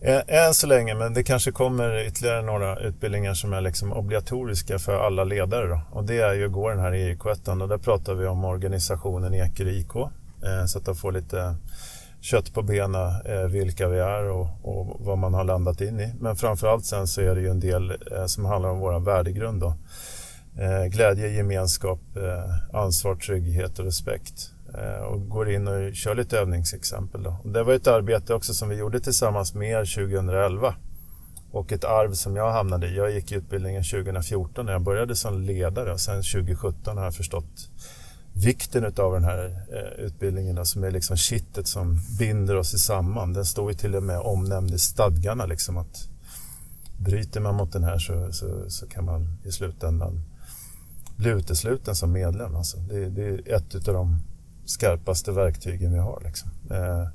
är 0.00 0.46
än 0.46 0.54
så 0.54 0.66
länge, 0.66 0.94
men 0.94 1.14
det 1.14 1.22
kanske 1.22 1.52
kommer 1.52 2.06
ytterligare 2.06 2.42
några 2.42 2.78
utbildningar 2.78 3.34
som 3.34 3.52
är 3.52 3.60
liksom 3.60 3.92
obligatoriska 3.92 4.78
för 4.78 5.06
alla 5.06 5.24
ledare. 5.24 5.66
Då. 5.66 5.80
Och 5.90 6.04
det 6.04 6.18
är 6.18 6.34
ju 6.34 6.46
att 6.46 6.52
gå 6.52 6.68
den 6.68 6.78
här 6.78 6.92
EK1 6.92 7.62
och 7.62 7.68
där 7.68 7.78
pratar 7.78 8.14
vi 8.14 8.26
om 8.26 8.44
organisationen 8.44 9.34
Ekerö 9.34 9.70
IK. 9.70 9.96
Eh, 9.96 10.64
så 10.66 10.78
att 10.78 10.84
de 10.84 10.96
får 10.96 11.12
lite 11.12 11.54
kött 12.20 12.54
på 12.54 12.62
benen 12.62 12.94
eh, 13.24 13.44
vilka 13.48 13.88
vi 13.88 13.98
är 13.98 14.30
och, 14.30 14.48
och, 14.62 14.96
vad 15.00 15.18
man 15.18 15.34
har 15.34 15.44
landat 15.44 15.80
in 15.80 16.00
i. 16.00 16.14
Men 16.20 16.36
framförallt 16.36 16.84
sen 16.84 17.06
så 17.06 17.20
är 17.20 17.34
det 17.34 17.40
ju 17.40 17.48
en 17.48 17.60
del 17.60 17.90
eh, 17.90 18.26
som 18.26 18.44
handlar 18.44 18.70
om 18.70 18.78
vår 18.78 19.00
värdegrund. 19.00 19.60
Då. 19.60 19.74
Eh, 20.58 20.86
glädje, 20.86 21.28
gemenskap, 21.28 22.00
eh, 22.16 22.76
ansvar, 22.80 23.14
trygghet 23.14 23.78
och 23.78 23.84
respekt. 23.84 24.52
Eh, 24.74 25.04
och 25.04 25.28
går 25.28 25.50
in 25.50 25.68
och 25.68 25.94
kör 25.94 26.14
lite 26.14 26.38
övningsexempel. 26.38 27.22
Då. 27.22 27.36
Och 27.42 27.50
det 27.50 27.62
var 27.62 27.72
ett 27.72 27.86
arbete 27.86 28.34
också 28.34 28.54
som 28.54 28.68
vi 28.68 28.76
gjorde 28.76 29.00
tillsammans 29.00 29.54
med 29.54 29.70
er 29.70 29.84
2011 29.84 30.74
och 31.52 31.72
ett 31.72 31.84
arv 31.84 32.12
som 32.12 32.36
jag 32.36 32.52
hamnade 32.52 32.86
i. 32.86 32.96
Jag 32.96 33.10
gick 33.10 33.32
utbildningen 33.32 33.84
2014 33.84 34.66
när 34.66 34.72
jag 34.72 34.82
började 34.82 35.16
som 35.16 35.40
ledare 35.40 35.92
och 35.92 36.00
sen 36.00 36.22
2017 36.22 36.96
har 36.96 37.04
jag 37.04 37.14
förstått 37.14 37.70
vikten 38.32 38.84
av 38.84 39.12
den 39.12 39.24
här 39.24 39.66
eh, 39.72 40.04
utbildningen 40.04 40.56
då, 40.56 40.64
som 40.64 40.84
är 40.84 40.90
liksom 40.90 41.16
kittet 41.16 41.66
som 41.66 42.00
binder 42.18 42.56
oss 42.56 42.84
samman. 42.84 43.32
Den 43.32 43.44
står 43.44 43.70
ju 43.70 43.78
till 43.78 43.94
och 43.94 44.02
med 44.02 44.18
omnämnd 44.18 44.74
i 44.74 44.78
stadgarna 44.78 45.46
liksom 45.46 45.76
att 45.76 46.08
bryter 46.98 47.40
man 47.40 47.54
mot 47.54 47.72
den 47.72 47.84
här 47.84 47.98
så, 47.98 48.32
så, 48.32 48.70
så 48.70 48.86
kan 48.86 49.04
man 49.04 49.38
i 49.44 49.52
slutändan 49.52 50.22
bli 51.16 51.30
utesluten 51.30 51.94
som 51.94 52.12
medlem. 52.12 52.56
Alltså 52.56 52.78
det, 52.78 53.10
det 53.10 53.22
är 53.22 53.56
ett 53.56 53.88
av 53.88 53.94
de 53.94 54.18
skarpaste 54.64 55.32
verktygen 55.32 55.92
vi 55.92 55.98
har. 55.98 56.22
Liksom. 56.24 56.50
Eh, 56.70 57.08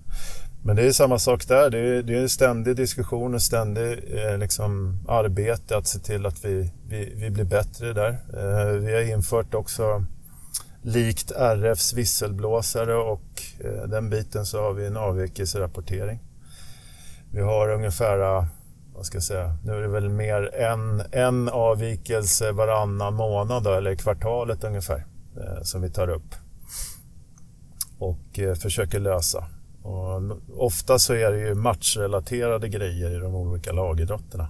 men 0.64 0.76
det 0.76 0.88
är 0.88 0.92
samma 0.92 1.20
sak 1.20 1.48
där. 1.48 1.70
Det 1.70 1.80
är, 1.80 2.04
det 2.04 2.18
är 2.18 2.22
en 2.22 2.30
ständig 2.30 2.76
diskussion 2.76 3.34
och 3.34 3.42
ständig 3.42 3.92
eh, 3.92 4.38
liksom, 4.38 5.00
arbete 5.08 5.78
att 5.78 5.88
se 5.88 6.00
till 6.00 6.26
att 6.26 6.46
vi, 6.46 6.72
vi, 6.88 7.14
vi 7.16 7.30
blir 7.30 7.44
bättre 7.44 7.94
där. 7.94 8.10
Eh, 8.10 8.80
vi 8.80 8.94
har 8.94 9.02
infört 9.02 9.54
också 9.54 10.06
likt 10.86 11.32
RFs 11.32 11.94
visselblåsare 11.94 12.96
och 12.96 13.44
eh, 13.60 13.88
den 13.88 14.10
biten 14.10 14.46
så 14.46 14.62
har 14.62 14.74
vi 14.74 14.86
en 14.86 14.98
avvikelserapportering. 14.98 16.20
Vi 17.32 17.42
har 17.42 17.70
ungefär, 17.70 18.20
eh, 18.20 18.46
vad 18.96 19.06
ska 19.06 19.16
jag 19.16 19.24
säga, 19.24 19.58
nu 19.64 19.72
är 19.72 19.82
det 19.82 19.88
väl 19.88 20.10
mer 20.10 20.56
en, 20.56 21.04
en 21.12 21.50
avvikelse 21.50 22.52
varannan 22.52 23.14
månad 23.14 23.64
då, 23.64 23.74
eller 23.74 23.96
kvartalet 23.96 24.64
ungefär 24.64 25.06
eh, 25.38 25.62
som 25.62 25.82
vi 25.82 25.90
tar 25.90 26.10
upp 26.10 26.36
och 28.00 28.40
försöker 28.62 29.00
lösa. 29.00 29.46
Och 29.84 30.22
ofta 30.58 31.00
så 31.00 31.14
är 31.14 31.32
det 31.32 31.40
ju 31.40 31.56
matchrelaterade 31.56 32.70
grejer 32.70 33.12
i 33.12 33.20
de 33.20 33.36
olika 33.36 33.72
lagidrotterna. 33.72 34.50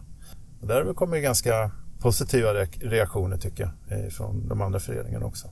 Och 0.62 0.68
där 0.68 0.76
har 0.76 0.84
det 0.84 0.94
kommit 0.94 1.24
ganska 1.24 1.72
positiva 2.00 2.54
reaktioner 2.80 3.38
tycker 3.38 3.70
jag 3.88 4.14
från 4.14 4.48
de 4.48 4.62
andra 4.62 4.80
föreningarna 4.80 5.26
också. 5.26 5.50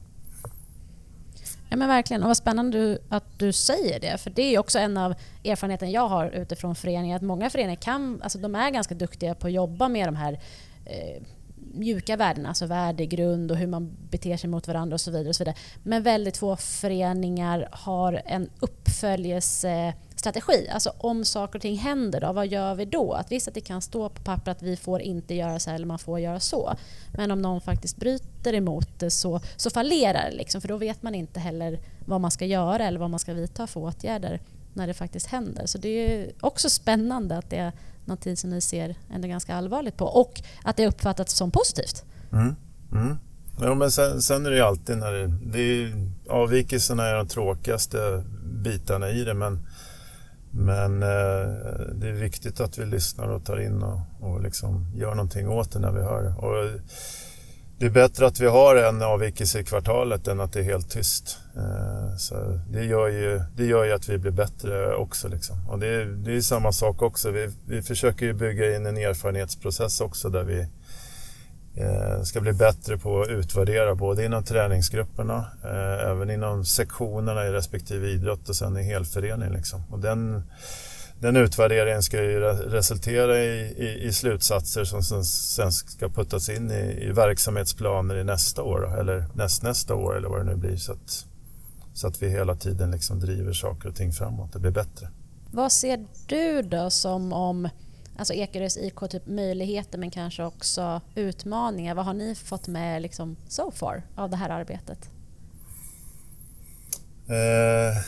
Ja 1.74 1.78
men 1.78 1.88
verkligen, 1.88 2.24
och 2.24 2.28
vad 2.28 2.38
spännande 2.38 2.98
att 3.10 3.40
du 3.40 3.52
säger 3.52 4.00
det. 4.00 4.18
För 4.18 4.30
det 4.30 4.42
är 4.42 4.60
också 4.60 4.80
en 4.80 4.98
av 4.98 5.16
erfarenheterna 5.44 5.92
jag 5.92 6.08
har 6.08 6.30
utifrån 6.30 6.76
föreningar. 6.76 7.16
Att 7.16 7.22
många 7.22 7.50
föreningar 7.50 7.82
kan, 7.82 8.22
alltså 8.22 8.38
de 8.38 8.56
är 8.56 8.70
ganska 8.70 8.96
duktiga 8.96 9.36
på 9.36 9.48
att 9.48 9.54
jobba 9.54 9.88
med 9.88 10.08
de 10.08 10.16
här 10.16 10.40
eh, 10.86 11.24
mjuka 11.56 12.18
värdena, 12.18 12.50
alltså 12.50 12.66
värdegrund 12.66 13.52
och 13.52 13.58
hur 13.58 13.68
man 13.68 13.98
beter 14.10 14.38
sig 14.38 14.50
mot 14.50 14.68
varandra 14.68 14.94
och 14.94 15.02
så 15.02 15.12
vidare. 15.12 15.30
Och 15.30 15.36
så 15.36 15.44
vidare. 15.44 15.58
Men 15.84 16.04
väldigt 16.04 16.38
få 16.38 16.56
föreningar 16.56 17.70
har 17.72 18.22
en 18.26 18.50
uppföljelse 18.60 19.94
strategi. 20.24 20.70
Alltså 20.70 20.94
om 20.98 21.26
saker 21.26 21.56
och 21.56 21.62
ting 21.62 21.78
händer, 21.78 22.22
då, 22.22 22.34
vad 22.34 22.48
gör 22.48 22.76
vi 22.76 22.86
då? 22.86 23.14
Att 23.14 23.32
visst 23.32 23.48
att 23.48 23.54
det 23.54 23.62
kan 23.62 23.82
stå 23.82 24.10
på 24.10 24.22
papper 24.22 24.52
att 24.52 24.62
vi 24.62 24.76
får 24.76 25.02
inte 25.02 25.34
göra 25.34 25.60
så 25.60 25.70
här 25.70 25.76
eller 25.76 25.86
man 25.86 26.00
får 26.00 26.20
göra 26.20 26.40
så. 26.40 26.76
Men 27.12 27.32
om 27.32 27.42
någon 27.42 27.62
faktiskt 27.62 27.98
bryter 27.98 28.54
emot 28.54 29.00
det 29.00 29.12
så, 29.12 29.42
så 29.56 29.70
fallerar 29.70 30.30
det. 30.32 30.38
Liksom, 30.38 30.62
för 30.62 30.68
då 30.68 30.78
vet 30.78 31.04
man 31.04 31.16
inte 31.16 31.40
heller 31.40 31.80
vad 32.06 32.22
man 32.22 32.32
ska 32.32 32.46
göra 32.46 32.86
eller 32.88 33.00
vad 33.00 33.10
man 33.10 33.20
ska 33.20 33.34
vidta 33.34 33.68
för 33.68 33.80
åtgärder 33.80 34.40
när 34.74 34.88
det 34.88 34.94
faktiskt 34.94 35.28
händer. 35.28 35.66
Så 35.66 35.78
det 35.78 35.90
är 35.90 36.32
också 36.42 36.70
spännande 36.70 37.38
att 37.38 37.50
det 37.50 37.58
är 37.58 37.72
någonting 38.06 38.38
som 38.38 38.50
ni 38.50 38.62
ser 38.62 38.96
ändå 39.14 39.28
ganska 39.28 39.56
allvarligt 39.56 39.98
på 39.98 40.06
och 40.06 40.42
att 40.64 40.78
det 40.78 40.88
uppfattas 40.88 41.32
som 41.32 41.52
positivt. 41.52 42.04
Mm. 42.32 42.56
Mm. 42.92 43.18
Ja, 43.62 43.76
men 43.76 43.92
sen, 43.92 44.22
sen, 44.22 44.46
är 44.46 44.50
det 44.50 44.56
ju 44.56 44.62
alltid 44.62 44.98
när 44.98 45.12
det, 45.12 45.28
det 45.28 45.60
är, 45.60 46.12
avvikelserna 46.30 47.06
är 47.06 47.14
de 47.14 47.28
tråkigaste 47.28 48.24
bitarna 48.44 49.10
i 49.10 49.24
det 49.24 49.34
men, 49.34 49.68
men 50.56 51.04
eh, 51.04 51.50
det 51.96 52.08
är 52.08 52.14
viktigt 52.14 52.60
att 52.60 52.78
vi 52.78 52.86
lyssnar 52.86 53.28
och 53.28 53.46
tar 53.46 53.60
in 53.60 53.84
och, 53.84 54.00
och 54.20 54.42
liksom 54.42 54.92
gör 54.96 55.16
någonting 55.16 55.50
åt 55.50 55.72
det 55.72 55.80
när 55.80 55.92
vi 55.92 56.02
hör 56.02 56.24
det. 56.24 56.34
Och, 56.34 56.66
eh, 56.66 56.82
det 57.78 57.86
är 57.86 57.90
bättre 57.90 58.26
att 58.26 58.40
vi 58.40 58.48
har 58.48 58.76
en 58.76 59.02
avvikelse 59.02 59.60
i 59.60 59.64
kvartalet 59.64 60.28
än 60.28 60.40
att 60.40 60.54
det 60.54 60.60
är 60.60 60.64
helt 60.64 60.90
tyst. 60.90 61.38
Eh, 61.56 62.16
så 62.18 62.60
det, 62.70 62.86
gör 62.86 63.08
ju, 63.08 63.42
det 63.56 63.66
gör 63.66 63.84
ju 63.84 63.92
att 63.92 64.10
vi 64.10 64.18
blir 64.18 64.32
bättre 64.32 64.96
också. 64.96 65.28
Liksom. 65.28 65.70
Och 65.70 65.80
det, 65.80 65.88
är, 65.88 66.06
det 66.06 66.36
är 66.36 66.42
samma 66.42 66.72
sak 66.72 67.02
också. 67.02 67.32
Vi, 67.32 67.50
vi 67.68 67.82
försöker 67.82 68.26
ju 68.26 68.34
bygga 68.34 68.76
in 68.76 68.86
en 68.86 68.98
erfarenhetsprocess 68.98 70.02
också 70.02 70.30
där 70.30 70.44
vi 70.44 70.68
Eh, 71.76 72.22
ska 72.24 72.42
bli 72.42 72.54
bättre 72.54 72.98
på 72.98 73.22
att 73.22 73.30
utvärdera 73.30 73.96
både 73.96 74.26
inom 74.26 74.44
träningsgrupperna, 74.44 75.46
eh, 75.64 76.10
även 76.12 76.30
inom 76.30 76.66
sektionerna 76.66 77.48
i 77.48 77.52
respektive 77.52 78.10
idrott 78.10 78.50
och 78.50 78.56
sen 78.56 78.78
i 78.78 78.84
helförening. 78.84 79.54
Liksom. 79.54 79.84
Och 79.90 80.00
den, 80.00 80.44
den 81.20 81.36
utvärderingen 81.36 82.04
ska 82.04 82.24
ju 82.24 82.40
resultera 82.40 83.40
i, 83.40 83.60
i, 83.78 84.08
i 84.08 84.14
slutsatser 84.14 84.84
som 84.84 85.04
sen, 85.04 85.26
sen, 85.26 85.72
ska 85.72 86.10
puttas 86.10 86.50
in 86.50 86.72
i, 86.72 87.08
i 87.10 87.12
verksamhetsplaner 87.12 88.16
i 88.16 88.24
nästa 88.24 88.64
år 88.64 89.00
eller 89.00 89.26
nästnästa 89.34 89.96
år 89.96 90.18
eller 90.18 90.30
vad 90.30 90.40
det 90.40 90.52
nu 90.52 90.56
blir 90.56 90.78
så 90.78 90.92
att, 90.92 91.26
så 91.94 92.08
att 92.08 92.22
vi 92.22 92.30
hela 92.30 92.56
tiden 92.56 92.92
liksom 92.92 93.20
driver 93.20 93.54
saker 93.54 93.90
och 93.90 93.96
ting 93.96 94.12
framåt. 94.12 94.54
Det 94.54 94.60
blir 94.60 94.72
bättre. 94.72 95.10
Vad 95.52 95.72
ser 95.72 96.06
du 96.28 96.62
då 96.62 96.90
som 96.90 97.34
om 97.34 97.70
alltså 98.18 98.34
Ekerös 98.34 98.78
IK 98.78 99.00
typ 99.10 99.28
möjligheter 99.28 99.98
men 99.98 100.12
kanske 100.12 100.44
också 100.44 101.02
utmaningar? 101.16 101.96
Vad 101.96 102.06
har 102.06 102.14
ni 102.14 102.36
fått 102.36 102.68
med 102.68 103.02
liksom 103.02 103.36
so 103.48 103.72
far 103.72 104.04
av 104.16 104.30
det 104.30 104.38
här 104.38 104.50
arbetet? 104.50 105.10
Eh 107.28 108.04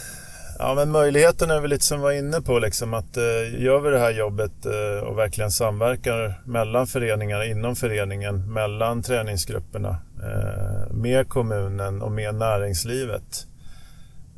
Ja, 0.59 0.73
men 0.75 0.91
möjligheten 0.91 1.51
är 1.51 1.61
väl 1.61 1.69
lite 1.69 1.85
som 1.85 1.97
vi 1.97 2.03
var 2.03 2.11
inne 2.11 2.41
på, 2.41 2.59
liksom, 2.59 2.93
att 2.93 3.17
eh, 3.17 3.63
gör 3.63 3.79
vi 3.79 3.89
det 3.89 3.99
här 3.99 4.11
jobbet 4.11 4.65
eh, 4.65 5.03
och 5.03 5.17
verkligen 5.17 5.51
samverkar 5.51 6.41
mellan 6.45 6.87
föreningar, 6.87 7.43
inom 7.43 7.75
föreningen, 7.75 8.53
mellan 8.53 9.03
träningsgrupperna, 9.03 9.97
eh, 10.23 10.93
med 10.93 11.29
kommunen 11.29 12.01
och 12.01 12.11
med 12.11 12.35
näringslivet. 12.35 13.47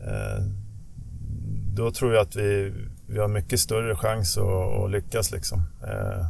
Eh, 0.07 0.43
då 1.75 1.91
tror 1.91 2.13
jag 2.13 2.21
att 2.21 2.35
vi, 2.35 2.73
vi 3.07 3.19
har 3.19 3.27
mycket 3.27 3.59
större 3.59 3.95
chans 3.95 4.37
att, 4.37 4.83
att 4.83 4.91
lyckas. 4.91 5.31
Liksom. 5.31 5.63
Eh, 5.83 6.25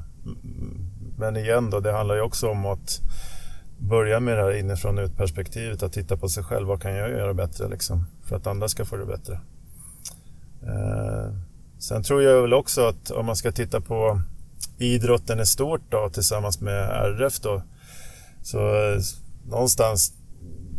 men 1.18 1.38
igen, 1.38 1.70
då, 1.70 1.80
det 1.80 1.92
handlar 1.92 2.16
ju 2.16 2.22
också 2.22 2.50
om 2.50 2.66
att 2.66 3.02
börja 3.78 4.20
med 4.20 4.38
det 4.38 4.44
här 4.44 4.58
inifrån 4.60 4.98
ut 5.00 5.18
perspektivet, 5.18 5.84
att 5.84 5.94
titta 5.94 6.18
på 6.18 6.30
sig 6.30 6.44
själv. 6.44 6.68
Vad 6.68 6.82
kan 6.82 6.96
jag 6.96 7.10
göra 7.10 7.34
bättre 7.34 7.68
liksom, 7.68 8.06
för 8.24 8.36
att 8.36 8.48
andra 8.48 8.68
ska 8.68 8.86
få 8.86 8.98
det 8.98 9.06
bättre? 9.06 9.40
Eh, 10.64 11.34
sen 11.80 12.04
tror 12.04 12.24
jag 12.24 12.42
väl 12.42 12.54
också 12.54 12.88
att 12.88 13.12
om 13.12 13.26
man 13.26 13.36
ska 13.36 13.52
titta 13.52 13.82
på 13.82 14.22
idrotten 14.78 15.40
i 15.40 15.46
stort 15.46 15.82
då, 15.90 16.10
tillsammans 16.10 16.62
med 16.62 16.90
RF 16.90 17.40
då. 17.40 17.62
Så 18.44 18.60
eh, 18.60 19.00
någonstans 19.46 20.14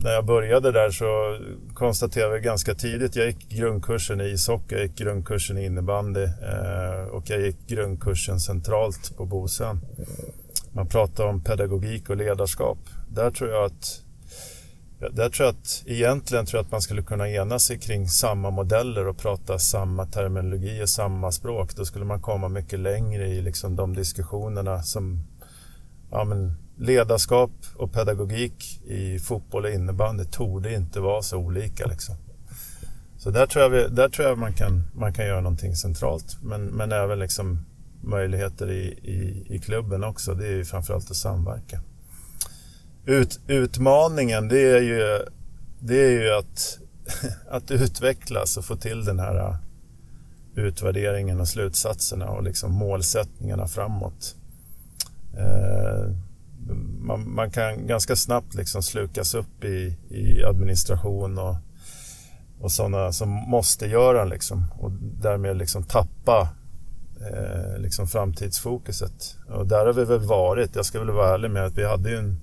när 0.03 0.11
jag 0.11 0.25
började 0.25 0.73
där 0.73 0.91
så 0.91 1.39
konstaterade 1.75 2.35
jag 2.35 2.43
ganska 2.43 2.75
tidigt, 2.75 3.17
jag 3.17 3.27
gick 3.27 3.49
grundkursen 3.49 4.21
i 4.21 4.25
ishockey, 4.25 4.75
jag 4.75 4.83
gick 4.83 4.99
grundkursen 4.99 5.59
i 5.59 5.65
innebandy 5.65 6.23
eh, 6.23 7.09
och 7.11 7.31
jag 7.31 7.41
gick 7.41 7.67
grundkursen 7.67 8.41
centralt 8.41 9.17
på 9.17 9.27
Bosön. 9.27 9.81
Man 10.73 10.89
pratar 10.89 11.27
om 11.27 11.45
pedagogik 11.45 12.11
och 12.11 12.17
ledarskap. 12.17 12.79
Där 13.09 13.31
tror 13.31 13.51
jag 13.51 13.65
att 13.65 14.03
där 14.99 15.31
tror 15.31 15.47
jag 15.47 15.55
att 15.55 15.83
egentligen 15.87 16.47
tror 16.47 16.59
jag 16.59 16.65
att 16.65 16.73
man 16.73 16.83
skulle 16.83 17.03
kunna 17.03 17.29
ena 17.29 17.59
sig 17.59 17.79
kring 17.79 18.09
samma 18.09 18.51
modeller 18.51 19.09
och 19.09 19.19
prata 19.19 19.59
samma 19.59 20.07
terminologi 20.07 20.83
och 20.83 20.89
samma 20.89 21.33
språk. 21.33 21.77
Då 21.77 21.85
skulle 21.85 22.05
man 22.05 22.23
komma 22.23 22.49
mycket 22.49 22.79
längre 22.79 23.29
i 23.29 23.43
liksom 23.43 23.77
de 23.77 23.95
diskussionerna 23.95 24.83
som 24.83 25.25
ja, 26.11 26.25
men 26.25 26.68
ledarskap 26.79 27.51
och 27.77 27.93
pedagogik 27.93 28.81
i 28.85 29.19
fotboll 29.19 29.65
och 29.65 29.71
innebandy 29.71 30.25
torde 30.25 30.75
inte 30.75 31.01
vara 31.01 31.23
så 31.23 31.37
olika. 31.37 31.87
Liksom. 31.87 32.17
Så 33.19 33.31
där 33.31 33.47
tror 33.47 33.63
jag, 33.63 33.71
vi, 33.71 33.89
där 33.89 34.09
tror 34.09 34.29
jag 34.29 34.39
man, 34.39 34.53
kan, 34.53 34.83
man 34.95 35.13
kan 35.13 35.27
göra 35.27 35.41
någonting 35.41 35.77
centralt. 35.77 36.39
Men, 36.43 36.65
men 36.65 36.93
även 36.93 37.19
liksom 37.19 37.67
möjligheter 38.01 38.71
i, 38.71 38.83
i, 39.03 39.47
i 39.55 39.59
klubben 39.59 40.05
också. 40.05 40.35
Det 40.35 40.47
är 40.47 40.53
ju 40.53 40.65
framförallt 40.65 41.11
att 41.11 41.17
samverka. 41.17 41.81
Ut, 43.05 43.41
utmaningen 43.47 44.49
det 44.49 44.61
är 44.61 44.81
ju, 44.81 45.21
det 45.81 46.01
är 46.01 46.11
ju 46.11 46.31
att, 46.31 46.79
att 47.51 47.71
utvecklas 47.71 48.57
och 48.57 48.65
få 48.65 48.77
till 48.77 49.05
den 49.05 49.19
här 49.19 49.37
äh, 49.37 49.57
utvärderingen 50.55 51.41
och 51.41 51.49
slutsatserna 51.49 52.31
och 52.31 52.43
liksom 52.43 52.73
målsättningarna 52.73 53.69
framåt. 53.69 54.37
Eh, 55.37 56.15
man, 57.01 57.35
man, 57.35 57.51
kan 57.51 57.87
ganska 57.87 58.17
snabbt 58.17 58.55
liksom 58.55 58.83
slukas 58.83 59.35
upp 59.35 59.65
i, 59.65 59.97
i 60.11 60.45
administration 60.45 61.39
och, 61.39 61.57
och 62.61 62.73
sådana 62.73 63.13
som 63.13 63.29
måste 63.29 63.87
göra 63.87 64.25
liksom, 64.25 64.65
och 64.79 64.93
därmed 65.23 65.57
liksom 65.57 65.85
tappa 65.85 66.49
eh, 67.21 67.81
liksom 67.81 68.09
framtidsfokuset. 68.09 69.37
Och 69.49 69.67
där 69.67 69.87
har 69.87 69.93
vi 69.93 70.05
väl 70.05 70.21
varit. 70.21 70.77
Jag 70.77 70.85
ska 70.85 70.99
väl 70.99 71.11
vara 71.11 71.35
ärlig 71.35 71.51
med 71.51 71.65
att 71.65 71.79
vi 71.79 71.85
hade 71.85 72.11
ju 72.11 72.17
en 72.17 72.41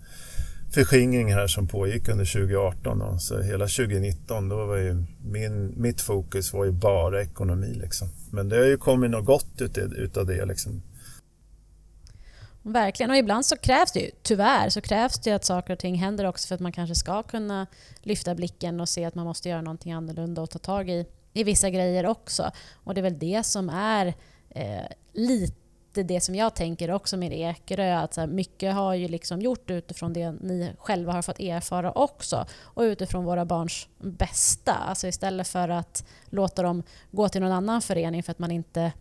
förskingring 0.76 1.34
här 1.34 1.48
som 1.48 1.68
pågick 1.68 2.10
under 2.10 2.26
2018. 2.26 3.02
Och 3.02 3.22
så 3.22 3.42
hela 3.42 3.68
2019 3.68 4.50
då 4.50 4.66
var 4.66 4.78
ju 4.78 5.06
min, 5.24 5.82
mitt 5.82 6.02
fokus 6.02 6.54
var 6.54 6.66
ju 6.66 6.72
bara 6.72 7.22
ekonomi. 7.22 7.74
Liksom. 7.74 8.08
Men 8.32 8.50
det 8.50 8.58
har 8.58 8.66
ju 8.66 8.78
kommit 8.78 9.12
något 9.12 9.26
gott 9.26 9.62
ut, 9.62 9.78
utav 9.78 10.26
det. 10.26 10.46
Liksom. 10.46 10.82
Verkligen, 12.68 13.10
och 13.10 13.18
ibland 13.18 13.46
så 13.46 13.58
krävs 13.58 13.92
det 13.92 14.00
ju, 14.00 14.12
tyvärr, 14.24 14.70
så 14.70 14.82
krävs 14.82 15.20
det 15.20 15.32
att 15.32 15.46
saker 15.46 15.74
och 15.74 15.80
ting 15.80 15.96
händer 15.96 16.26
också 16.26 16.48
för 16.48 16.56
att 16.56 16.62
man 16.62 16.72
kanske 16.72 16.96
ska 16.96 17.24
kunna 17.24 17.68
lyfta 18.02 18.36
blicken 18.36 18.80
och 18.80 18.90
se 18.90 19.06
att 19.06 19.16
man 19.16 19.26
måste 19.26 19.50
göra 19.50 19.62
någonting 19.62 19.94
annorlunda 19.94 20.42
och 20.42 20.50
ta 20.50 20.60
tag 20.60 20.90
i, 20.90 21.06
i 21.34 21.44
vissa 21.44 21.70
grejer 21.70 22.06
också. 22.06 22.52
Och 22.74 22.94
det 22.94 23.00
är 23.00 23.04
väl 23.04 23.20
det 23.20 23.44
som 23.44 23.70
är 23.70 24.14
eh, 24.50 24.86
lite 25.14 26.04
det 26.04 26.22
som 26.22 26.36
jag 26.36 26.56
tänker 26.56 26.92
också 26.92 27.18
med 27.18 27.34
Ekerö, 27.34 27.98
att 27.98 28.14
så 28.14 28.22
här, 28.22 28.28
mycket 28.28 28.74
har 28.74 28.94
ju 28.94 29.08
liksom 29.08 29.42
gjort 29.42 29.70
utifrån 29.70 30.14
det 30.14 30.32
ni 30.32 30.72
själva 30.78 31.14
har 31.14 31.22
fått 31.22 31.40
erfara 31.40 31.92
också 31.92 32.46
och 32.62 32.82
utifrån 32.82 33.26
våra 33.26 33.46
barns 33.46 33.88
bästa. 33.98 34.74
Alltså 34.74 35.08
istället 35.08 35.48
för 35.48 35.70
att 35.70 36.06
låta 36.30 36.62
dem 36.62 36.84
gå 37.12 37.30
till 37.30 37.42
någon 37.42 37.52
annan 37.52 37.82
förening 37.82 38.24
för 38.24 38.32
att 38.32 38.40
man 38.40 38.52
inte 38.52 38.92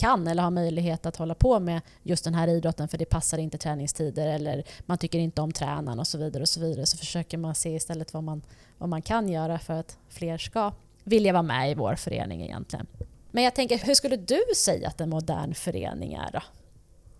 kan 0.00 0.26
eller 0.26 0.42
har 0.42 0.50
möjlighet 0.50 1.06
att 1.06 1.16
hålla 1.16 1.34
på 1.34 1.60
med 1.60 1.80
just 2.02 2.24
den 2.24 2.34
här 2.34 2.48
idrotten 2.48 2.88
för 2.88 2.98
det 2.98 3.04
passar 3.04 3.38
inte 3.38 3.58
träningstider 3.58 4.26
eller 4.26 4.64
man 4.86 4.98
tycker 4.98 5.18
inte 5.18 5.40
om 5.40 5.52
tränaren 5.52 5.98
och 5.98 6.06
så 6.06 6.18
vidare 6.18 6.42
och 6.42 6.48
så 6.48 6.60
vidare 6.60 6.86
så 6.86 6.96
försöker 6.96 7.38
man 7.38 7.54
se 7.54 7.70
istället 7.74 8.14
vad 8.14 8.24
man, 8.24 8.42
vad 8.78 8.88
man 8.88 9.02
kan 9.02 9.28
göra 9.28 9.58
för 9.58 9.74
att 9.74 9.96
fler 10.08 10.38
ska 10.38 10.72
vilja 11.04 11.32
vara 11.32 11.42
med 11.42 11.70
i 11.70 11.74
vår 11.74 11.94
förening 11.94 12.42
egentligen. 12.42 12.86
Men 13.30 13.44
jag 13.44 13.54
tänker, 13.54 13.78
hur 13.78 13.94
skulle 13.94 14.16
du 14.16 14.40
säga 14.56 14.88
att 14.88 15.00
en 15.00 15.10
modern 15.10 15.54
förening 15.54 16.12
är 16.14 16.30
då? 16.32 16.42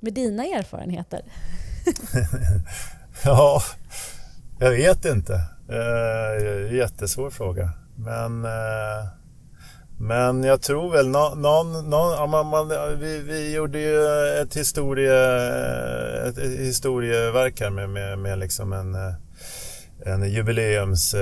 Med 0.00 0.12
dina 0.12 0.44
erfarenheter? 0.44 1.22
ja, 3.24 3.62
jag 4.58 4.70
vet 4.70 5.04
inte. 5.04 5.34
Eh, 5.68 6.74
jättesvår 6.74 7.30
fråga. 7.30 7.70
Men 7.96 8.44
eh, 8.44 9.19
men 10.00 10.44
jag 10.44 10.62
tror 10.62 10.92
väl 10.92 11.08
någon, 11.08 11.42
någon, 11.42 11.90
någon 11.90 12.30
man, 12.30 12.46
man, 12.46 12.68
vi, 13.00 13.18
vi 13.18 13.54
gjorde 13.54 13.78
ju 13.78 14.06
ett, 14.42 14.56
historie, 14.56 15.14
ett, 16.28 16.38
ett 16.38 16.58
historieverk 16.58 17.60
här 17.60 17.70
med, 17.70 17.90
med, 17.90 18.18
med 18.18 18.38
liksom 18.38 18.72
en, 18.72 18.96
en 20.06 20.30
jubileums, 20.30 21.14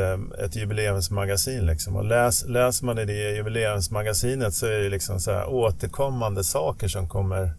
ett 0.44 0.56
jubileumsmagasin. 0.56 1.66
Liksom. 1.66 1.96
Och 1.96 2.04
läs, 2.04 2.44
läser 2.46 2.86
man 2.86 2.98
i 2.98 3.04
det 3.04 3.36
jubileumsmagasinet 3.36 4.54
så 4.54 4.66
är 4.66 4.78
det 4.78 4.88
liksom 4.88 5.20
så 5.20 5.32
här 5.32 5.48
återkommande 5.48 6.44
saker 6.44 6.88
som 6.88 7.08
kommer 7.08 7.52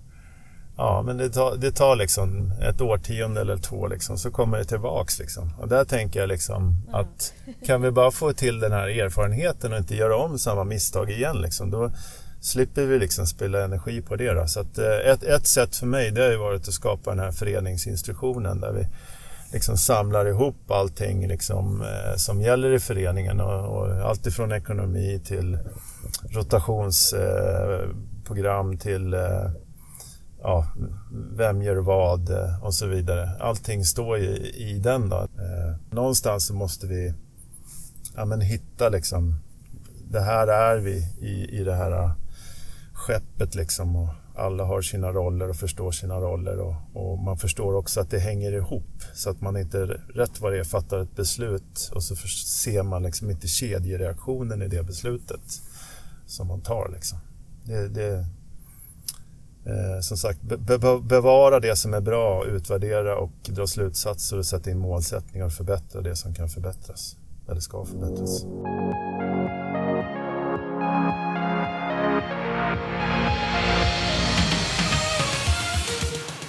Ja, 0.80 1.02
men 1.02 1.18
det 1.18 1.30
tar, 1.30 1.56
det 1.56 1.72
tar 1.72 1.96
liksom 1.96 2.54
ett 2.62 2.82
årtionde 2.82 3.42
eller 3.42 3.58
två 3.58 3.88
liksom, 3.88 4.18
så 4.18 4.32
kommer 4.32 4.58
det 4.58 4.66
tillbaks. 4.66 5.20
Liksom. 5.20 5.54
Och 5.60 5.68
där 5.68 5.86
tänker 5.86 6.20
jag 6.20 6.30
liksom 6.30 6.76
ja. 6.92 7.00
att 7.00 7.34
kan 7.66 7.82
vi 7.82 7.92
bara 7.92 8.12
få 8.12 8.34
till 8.34 8.60
den 8.60 8.72
här 8.72 8.88
erfarenheten 8.88 9.74
och 9.74 9.78
inte 9.78 9.96
göra 9.96 10.18
om 10.18 10.40
samma 10.40 10.64
misstag 10.64 11.12
igen, 11.12 11.42
liksom, 11.42 11.72
då 11.72 11.92
slipper 12.42 12.86
vi 12.86 13.00
liksom 13.00 13.26
spilla 13.26 13.64
energi 13.64 14.02
på 14.02 14.16
det. 14.16 14.34
Då. 14.34 14.48
Så 14.48 14.60
att, 14.60 14.78
eh, 14.78 14.98
ett, 15.12 15.24
ett 15.24 15.48
sätt 15.48 15.76
för 15.76 15.86
mig 15.86 16.12
det 16.12 16.22
har 16.22 16.30
ju 16.30 16.38
varit 16.38 16.68
att 16.68 16.74
skapa 16.74 17.10
den 17.10 17.20
här 17.20 17.32
föreningsinstruktionen 17.32 18.60
där 18.60 18.72
vi 18.72 18.88
liksom 19.54 19.78
samlar 19.78 20.26
ihop 20.26 20.72
allting 20.72 21.28
liksom, 21.28 21.82
eh, 21.82 22.16
som 22.16 22.42
gäller 22.42 22.72
i 22.72 22.80
föreningen 22.80 23.42
och, 23.42 23.78
och 23.78 23.88
allt 23.88 24.28
ifrån 24.28 24.52
ekonomi 24.52 25.22
till 25.26 25.58
rotationsprogram 26.30 28.72
eh, 28.72 28.78
till 28.78 29.14
eh, 29.14 29.52
ja, 30.42 30.68
vem 31.32 31.62
gör 31.62 31.76
vad 31.76 32.30
eh, 32.30 32.64
och 32.64 32.74
så 32.74 32.88
vidare. 32.88 33.30
Allting 33.40 33.86
står 33.86 34.18
ju 34.18 34.36
i 34.38 34.80
den. 34.80 35.10
Då. 35.10 35.18
Eh, 35.18 35.76
någonstans 35.92 36.48
så 36.48 36.54
måste 36.54 36.88
vi 36.88 37.14
ja, 38.16 38.26
men 38.26 38.42
hitta 38.42 38.90
liksom, 38.90 39.36
det 40.10 40.22
här 40.22 40.48
är 40.48 40.78
vi 40.78 40.98
i, 41.22 41.60
i 41.60 41.64
det 41.64 41.76
här 41.76 41.92
eh, 41.92 42.12
skeppet 42.94 43.56
liksom 43.56 43.96
och 43.96 44.10
alla 44.36 44.64
har 44.64 44.82
sina 44.82 45.12
roller 45.12 45.50
och 45.50 45.56
förstår 45.56 45.92
sina 45.92 46.16
roller 46.16 46.60
och, 46.60 46.76
och, 46.94 47.20
man 47.20 47.38
förstår 47.38 47.76
också 47.76 48.02
att 48.02 48.10
det 48.10 48.20
hänger 48.20 48.52
ihop 48.52 49.04
så 49.14 49.30
att 49.30 49.42
man 49.42 49.58
inte 49.58 49.86
rätt 50.14 50.42
vad 50.42 50.52
det 50.52 50.60
är 50.60 50.64
fattar 50.64 51.00
ett 51.00 51.16
beslut 51.16 51.92
och 51.94 52.04
så 52.04 52.16
ser 52.16 52.84
man 52.84 53.04
liksom 53.04 53.30
inte 53.30 53.48
kedjereaktionen 53.48 54.62
i 54.62 54.68
det 54.68 54.84
beslutet 54.84 55.62
som 56.26 56.48
man 56.48 56.62
tar. 56.62 56.90
Liksom. 56.94 57.20
Det, 57.64 57.88
det, 57.88 58.26
eh, 59.66 60.00
som 60.02 60.18
sagt, 60.18 60.42
be 60.42 60.78
bevara 61.02 61.60
det 61.60 61.76
som 61.76 61.94
är 61.94 62.02
bra, 62.02 62.46
utvärdera 62.46 63.18
och 63.18 63.32
dra 63.44 63.68
slutsatser 63.68 64.38
och 64.38 64.46
sätta 64.46 64.72
in 64.72 64.80
målsättningar 64.80 65.46
och 65.46 65.54
förbättra 65.54 66.02
det 66.02 66.16
som 66.16 66.34
kan 66.34 66.50
förbättras, 66.50 67.18
eller 67.50 67.62
ska 67.62 67.86
förbättras. 67.86 68.46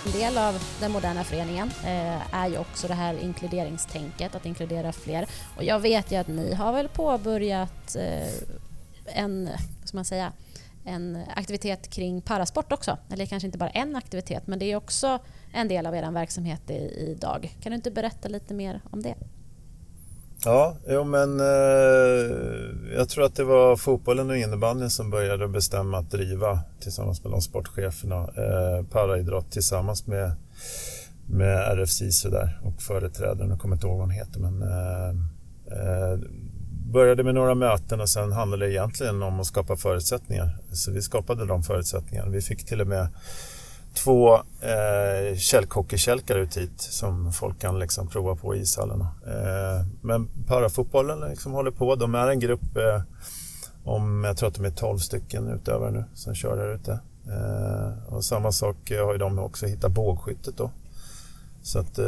En 0.06 0.12
del 0.12 0.38
av 0.38 0.62
den 0.80 0.92
moderna 0.92 1.24
föreningen 1.24 1.70
eh, 1.84 2.34
är 2.34 2.48
ju 2.48 2.58
också 2.58 2.88
det 2.88 2.94
här 2.94 3.14
inkluderingstänket, 3.22 4.34
att 4.34 4.46
inkludera 4.46 4.92
fler. 4.92 5.26
Och 5.56 5.64
jag 5.64 5.80
vet 5.80 6.12
ju 6.12 6.16
att 6.16 6.28
ni 6.28 6.54
har 6.54 6.72
väl 6.72 6.88
påbörjat 6.88 7.96
eh, 7.96 8.28
en, 9.06 9.50
vad 9.80 9.88
ska 9.88 9.96
man 9.96 10.04
säga, 10.04 10.32
en 10.84 11.18
aktivitet 11.36 11.90
kring 11.90 12.22
parasport 12.22 12.72
också. 12.72 12.98
Eller 13.12 13.26
kanske 13.26 13.46
inte 13.46 13.58
bara 13.58 13.70
en 13.70 13.96
aktivitet, 13.96 14.46
men 14.46 14.58
det 14.58 14.64
är 14.64 14.76
också 14.76 15.18
en 15.52 15.68
del 15.68 15.86
av 15.86 15.94
er 15.94 16.10
verksamhet 16.10 16.70
idag. 16.70 17.56
Kan 17.62 17.70
du 17.72 17.76
inte 17.76 17.90
berätta 17.90 18.28
lite 18.28 18.54
mer 18.54 18.80
om 18.90 19.02
det? 19.02 19.14
Ja, 20.44 20.76
jo, 20.88 21.04
men 21.04 21.40
eh, 21.40 22.96
jag 22.96 23.08
tror 23.08 23.24
att 23.24 23.34
det 23.34 23.44
var 23.44 23.76
fotbollen 23.76 24.30
och 24.30 24.36
innebandyn 24.36 24.90
som 24.90 25.10
började 25.10 25.48
bestämma 25.48 25.98
att 25.98 26.10
driva 26.10 26.60
tillsammans 26.80 27.24
med 27.24 27.32
de 27.32 27.42
sportcheferna 27.42 28.16
eh, 28.16 28.86
paraidrott 28.86 29.50
tillsammans 29.50 30.06
med, 30.06 30.32
med 31.26 31.58
RFC 31.58 32.02
sådär, 32.10 32.60
och 32.64 32.82
företrädaren, 32.82 33.50
jag 33.50 33.60
kommer 33.60 33.76
inte 33.76 33.86
ihåg 33.86 33.98
vad 33.98 34.06
han 34.06 34.16
heter, 34.16 34.40
men 34.40 34.62
eh, 34.62 35.08
eh 35.78 36.18
började 36.90 37.22
med 37.22 37.34
några 37.34 37.54
möten 37.54 38.00
och 38.00 38.08
sen 38.08 38.32
handlade 38.32 38.66
det 38.66 38.72
egentligen 38.72 39.22
om 39.22 39.40
att 39.40 39.46
skapa 39.46 39.76
förutsättningar. 39.76 40.58
Så 40.72 40.90
vi 40.90 41.02
skapade 41.02 41.46
de 41.46 41.62
förutsättningarna. 41.62 42.30
Vi 42.30 42.40
fick 42.40 42.66
till 42.66 42.80
och 42.80 42.86
med 42.86 43.08
två 43.94 44.34
eh, 44.60 45.36
källkockeykälkar 45.36 46.36
ut 46.36 46.56
hit 46.56 46.80
som 46.80 47.32
folk 47.32 47.60
kan 47.60 47.78
liksom 47.78 48.08
prova 48.08 48.36
på 48.36 48.56
i 48.56 48.60
ishallarna. 48.60 49.06
Eh, 49.26 49.86
men 50.02 50.28
parafotbollen 50.46 51.30
liksom 51.30 51.52
håller 51.52 51.70
på. 51.70 51.94
De 51.94 52.14
är 52.14 52.28
en 52.28 52.40
grupp 52.40 52.76
eh, 52.76 53.02
om, 53.84 54.24
jag 54.24 54.36
tror 54.36 54.48
att 54.48 54.54
de 54.54 54.64
är 54.64 54.70
12 54.70 54.98
stycken 54.98 55.48
utövare 55.48 55.90
nu 55.90 56.04
som 56.14 56.34
kör 56.34 56.56
här 56.56 56.74
ute. 56.74 57.00
Eh, 57.26 58.14
och 58.14 58.24
samma 58.24 58.52
sak 58.52 58.76
har 58.90 59.12
ju 59.12 59.18
de 59.18 59.38
också 59.38 59.66
hittat 59.66 59.92
bågskyttet 59.92 60.56
då. 60.56 60.70
Så 61.62 61.78
att 61.78 61.98
eh, 61.98 62.04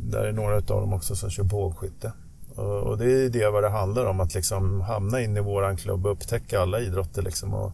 där 0.00 0.24
är 0.24 0.32
några 0.32 0.56
av 0.56 0.62
dem 0.62 0.92
också 0.92 1.16
som 1.16 1.30
kör 1.30 1.44
bågskytte. 1.44 2.12
Och, 2.56 2.98
det 2.98 3.04
är 3.04 3.28
det 3.28 3.50
vad 3.50 3.62
det 3.62 3.68
handlar 3.68 4.04
om, 4.04 4.20
att 4.20 4.34
liksom 4.34 4.80
hamna 4.80 5.20
in 5.20 5.36
i 5.36 5.40
våran 5.40 5.76
klubb 5.76 6.06
och 6.06 6.12
upptäcka 6.12 6.60
alla 6.60 6.80
idrotter. 6.80 7.22
Liksom 7.22 7.54
och, 7.54 7.72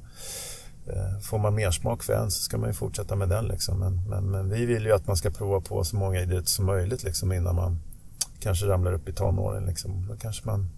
eh, 0.87 1.19
får 1.23 1.38
man 1.38 1.55
mer 1.55 1.71
smak 1.71 2.03
för 2.03 2.12
en 2.12 2.31
så 2.31 2.43
ska 2.43 2.59
man 2.59 2.69
ju 2.69 2.75
fortsätta 2.75 3.16
med 3.16 3.29
den. 3.29 3.45
Liksom. 3.45 3.79
Men, 3.79 4.09
men, 4.09 4.31
men, 4.31 4.49
vi 4.49 4.66
vill 4.66 4.85
ju 4.85 4.93
att 4.93 5.07
man 5.07 5.16
ska 5.16 5.31
prova 5.31 5.61
på 5.61 5.85
så 5.85 5.97
många 5.97 6.21
idrotter 6.21 6.49
som 6.49 6.66
möjligt 6.66 7.03
liksom, 7.03 7.33
innan 7.33 7.55
man 7.55 7.79
kanske 8.40 8.66
ramlar 8.66 8.93
upp 8.93 9.09
i 9.09 9.12
tonåren. 9.12 9.64
Liksom. 9.66 10.07
Då 10.09 10.16
kanske 10.16 10.47
man 10.47 10.71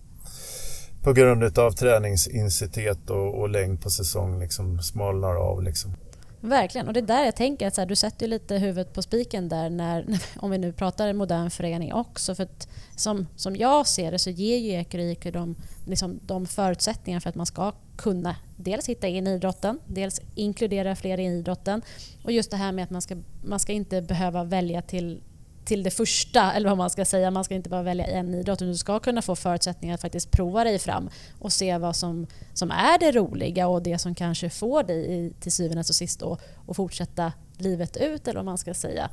på 1.03 1.13
grund 1.13 1.59
av 1.59 1.71
träningsintensitet 1.71 3.11
och, 3.11 3.41
och 3.41 3.49
längd 3.49 3.83
på 3.83 3.91
säsong 3.91 4.41
liksom 4.41 4.83
smalnar 4.83 5.35
av. 5.35 5.63
Liksom. 5.63 5.95
Verkligen, 6.45 6.87
och 6.89 6.93
det 6.93 7.01
är 7.01 7.03
där 7.03 7.25
jag 7.25 7.37
tänker 7.37 7.67
att 7.67 7.75
så 7.75 7.81
här, 7.81 7.89
du 7.89 7.97
sätter 7.97 8.29
lite 8.29 8.57
huvudet 8.57 8.93
på 8.93 9.03
spiken 9.03 9.49
där 9.49 9.71
när, 9.71 10.07
om 10.37 10.51
vi 10.51 10.59
nu 10.59 10.73
pratar 10.73 11.09
en 11.09 11.17
modern 11.17 11.51
förening 11.51 11.93
också. 11.93 12.35
För 12.35 12.43
att 12.43 12.69
som, 12.97 13.27
som 13.37 13.57
jag 13.57 13.87
ser 13.87 14.13
det 14.13 14.19
så 14.19 14.31
ger 14.31 14.59
ju 14.59 14.71
Ekerike 14.71 15.31
de, 15.31 15.55
liksom, 15.87 16.21
de 16.27 16.47
förutsättningar 16.47 17.21
för 17.21 17.29
att 17.29 17.35
man 17.35 17.47
ska 17.47 17.73
kunna 17.97 18.37
dels 18.57 18.89
hitta 18.89 19.09
in 19.09 19.27
i 19.27 19.31
idrotten, 19.31 19.79
dels 19.87 20.21
inkludera 20.35 20.97
fler 20.97 21.21
i 21.21 21.27
idrotten. 21.27 21.83
Och 22.25 22.33
just 22.33 22.51
det 22.51 22.57
här 22.57 22.73
med 22.73 22.85
att 22.85 22.91
man 22.91 23.03
ska, 23.03 23.17
man 23.45 23.61
ska 23.61 23.73
inte 23.73 24.03
behöva 24.03 24.45
välja 24.45 24.83
till 24.83 25.23
till 25.65 25.83
det 25.83 25.91
första, 25.91 26.53
eller 26.53 26.69
vad 26.69 26.79
man 26.79 26.91
ska 26.91 27.05
säga. 27.05 27.31
Man 27.31 27.45
ska 27.45 27.55
inte 27.55 27.71
bara 27.71 27.83
välja 27.83 28.07
en 28.07 28.35
idrott, 28.35 28.59
utan 28.59 28.69
du 28.69 28.77
ska 28.77 28.99
kunna 28.99 29.23
få 29.23 29.37
förutsättningar 29.37 29.95
att 29.95 30.01
faktiskt 30.01 30.31
prova 30.31 30.65
dig 30.65 30.79
fram 30.79 31.11
och 31.39 31.53
se 31.53 31.79
vad 31.79 31.97
som, 31.97 32.27
som 32.55 32.71
är 32.71 32.99
det 32.99 33.13
roliga 33.13 33.69
och 33.69 33.83
det 33.83 33.99
som 33.99 34.15
kanske 34.15 34.51
får 34.51 34.83
dig 34.83 35.33
till 35.41 35.53
syvende 35.53 35.81
och 35.81 35.87
sist 35.87 36.23
att 36.23 36.77
fortsätta 36.77 37.33
livet 37.59 37.97
ut, 37.97 38.29
eller 38.29 38.39
vad 38.39 38.45
man 38.45 38.59
ska 38.59 38.75
säga. 38.75 39.11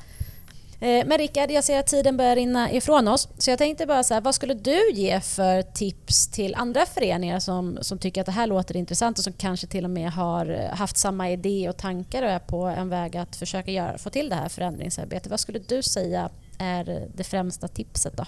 Eh, 0.82 1.06
men 1.06 1.18
Rickard, 1.18 1.52
jag 1.52 1.64
ser 1.64 1.80
att 1.80 1.88
tiden 1.88 2.18
börjar 2.18 2.36
rinna 2.36 2.72
ifrån 2.72 3.08
oss. 3.08 3.30
Så 3.38 3.50
jag 3.50 3.58
tänkte 3.58 3.86
bara 3.86 4.04
så 4.04 4.14
här, 4.14 4.22
vad 4.22 4.36
skulle 4.36 4.54
du 4.54 4.92
ge 4.92 5.20
för 5.20 5.62
tips 5.62 6.28
till 6.28 6.56
andra 6.56 6.86
föreningar 6.86 7.40
som, 7.40 7.78
som 7.82 7.98
tycker 7.98 8.22
att 8.22 8.26
det 8.26 8.32
här 8.32 8.48
låter 8.48 8.76
intressant 8.76 9.18
och 9.18 9.24
som 9.24 9.34
kanske 9.34 9.68
till 9.68 9.84
och 9.84 9.90
med 9.90 10.12
har 10.12 10.70
haft 10.74 10.98
samma 10.98 11.30
idé 11.30 11.70
och 11.70 11.78
tankar 11.78 12.24
och 12.24 12.30
är 12.30 12.40
på 12.40 12.64
en 12.66 12.90
väg 12.90 13.18
att 13.18 13.36
försöka 13.36 13.72
göra, 13.72 13.98
få 13.98 14.10
till 14.10 14.30
det 14.30 14.36
här 14.36 14.50
förändringsarbetet. 14.50 15.30
Vad 15.30 15.40
skulle 15.40 15.60
du 15.60 15.84
säga 15.84 16.30
är 16.58 17.08
det 17.16 17.24
främsta 17.24 17.68
tipset 17.68 18.18
då? 18.18 18.26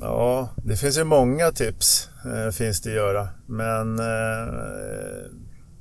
Ja, 0.00 0.48
det 0.64 0.76
finns 0.76 0.98
ju 0.98 1.04
många 1.04 1.50
tips 1.50 2.08
eh, 2.24 2.52
finns 2.52 2.80
det 2.80 2.90
att 2.90 2.96
göra. 2.96 3.28
Men, 3.46 3.98
eh, 3.98 4.54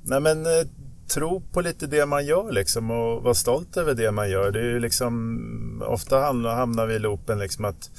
nej 0.03 0.19
men 0.19 0.45
eh, 0.45 0.67
tro 1.07 1.41
på 1.51 1.61
lite 1.61 1.87
det 1.87 2.05
man 2.05 2.25
gör 2.25 2.51
liksom 2.51 2.91
och 2.91 3.23
vara 3.23 3.33
stolt 3.33 3.77
över 3.77 3.93
det 3.93 4.11
man 4.11 4.29
gör. 4.29 4.51
Det 4.51 4.59
är 4.59 4.63
ju 4.63 4.79
liksom, 4.79 5.83
ofta 5.87 6.19
hamnar, 6.19 6.55
hamnar 6.55 6.85
vi 6.85 6.95
i 6.95 6.99
loopen 6.99 7.39
liksom 7.39 7.65
att 7.65 7.89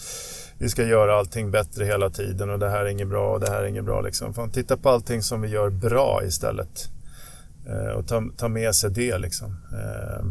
vi 0.58 0.68
ska 0.68 0.84
göra 0.84 1.18
allting 1.18 1.50
bättre 1.50 1.84
hela 1.84 2.10
tiden 2.10 2.50
och 2.50 2.58
det 2.58 2.70
här 2.70 2.84
är 2.84 2.88
inget 2.88 3.08
bra 3.08 3.32
och 3.32 3.40
det 3.40 3.50
här 3.50 3.62
är 3.62 3.66
inget 3.66 3.84
bra. 3.84 4.00
Liksom. 4.00 4.34
Fan, 4.34 4.50
titta 4.50 4.76
på 4.76 4.88
allting 4.88 5.22
som 5.22 5.40
vi 5.40 5.48
gör 5.48 5.70
bra 5.70 6.20
istället 6.24 6.88
eh, 7.66 7.92
och 7.92 8.08
ta, 8.08 8.22
ta 8.36 8.48
med 8.48 8.74
sig 8.74 8.90
det. 8.90 9.18
Liksom. 9.18 9.56
Eh, 9.72 10.24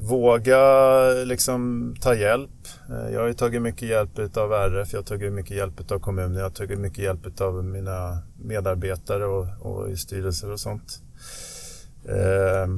våga 0.00 1.08
liksom 1.24 1.94
ta 2.00 2.14
hjälp. 2.14 2.50
Eh, 2.90 3.14
jag 3.14 3.20
har 3.20 3.28
ju 3.28 3.34
tagit 3.34 3.62
mycket 3.62 3.88
hjälp 3.88 4.36
av 4.36 4.52
RF, 4.52 4.92
jag 4.92 4.98
har 4.98 5.04
tagit 5.04 5.32
mycket 5.32 5.56
hjälp 5.56 5.92
av 5.92 5.98
kommunen, 5.98 6.34
jag 6.34 6.42
har 6.42 6.50
tagit 6.50 6.78
mycket 6.78 7.04
hjälp 7.04 7.40
av 7.40 7.64
mina 7.64 8.18
medarbetare 8.42 9.24
och, 9.24 9.46
och 9.60 9.90
i 9.90 9.96
styrelser 9.96 10.52
och 10.52 10.60
sånt. 10.60 11.02
Eh, 12.08 12.68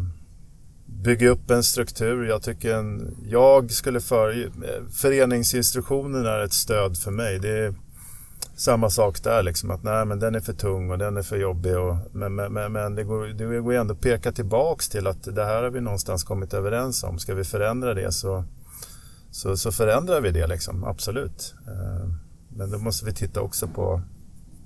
bygga 0.87 1.29
upp 1.29 1.51
en 1.51 1.63
struktur. 1.63 2.25
Jag 2.25 2.43
tycker 2.43 2.75
en, 2.75 3.17
jag 3.29 3.71
skulle 3.71 4.01
för, 4.01 4.51
föreningsinstruktionen 4.93 6.27
är 6.27 6.41
ett 6.41 6.53
stöd 6.53 6.97
för 6.97 7.11
mig. 7.11 7.39
Det 7.39 7.59
är 7.59 7.75
samma 8.57 8.91
sak 8.91 9.23
där, 9.23 9.43
liksom, 9.43 9.71
att 9.71 9.83
nej, 9.83 10.05
men 10.05 10.19
den 10.19 10.35
är 10.35 10.41
för 10.41 10.53
tung 10.53 10.91
och 10.91 10.99
den 10.99 11.17
är 11.17 11.23
för 11.23 11.37
jobbig. 11.37 11.79
Och, 11.79 11.97
men 12.13 12.35
men, 12.35 12.73
men 12.73 12.95
det, 12.95 13.05
går, 13.05 13.27
det 13.27 13.61
går 13.61 13.73
ändå 13.73 13.95
att 13.95 14.01
peka 14.01 14.33
tillbaks 14.33 14.89
till 14.89 15.07
att 15.07 15.23
det 15.35 15.45
här 15.45 15.63
har 15.63 15.71
vi 15.71 15.81
någonstans 15.81 16.25
kommit 16.25 16.55
överens 16.55 17.05
om. 17.05 17.19
Ska 17.19 17.35
vi 17.35 17.45
förändra 17.45 17.95
det 17.95 18.13
så, 18.13 18.45
så, 19.31 19.57
så 19.57 19.73
förändrar 19.73 20.21
vi 20.21 20.31
det, 20.31 20.47
liksom, 20.47 20.85
absolut. 20.85 21.55
Eh, 21.67 22.09
men 22.49 22.71
då 22.71 22.79
måste 22.79 23.07
vi 23.07 23.13
titta 23.13 23.41
också 23.41 23.69
på 23.69 24.03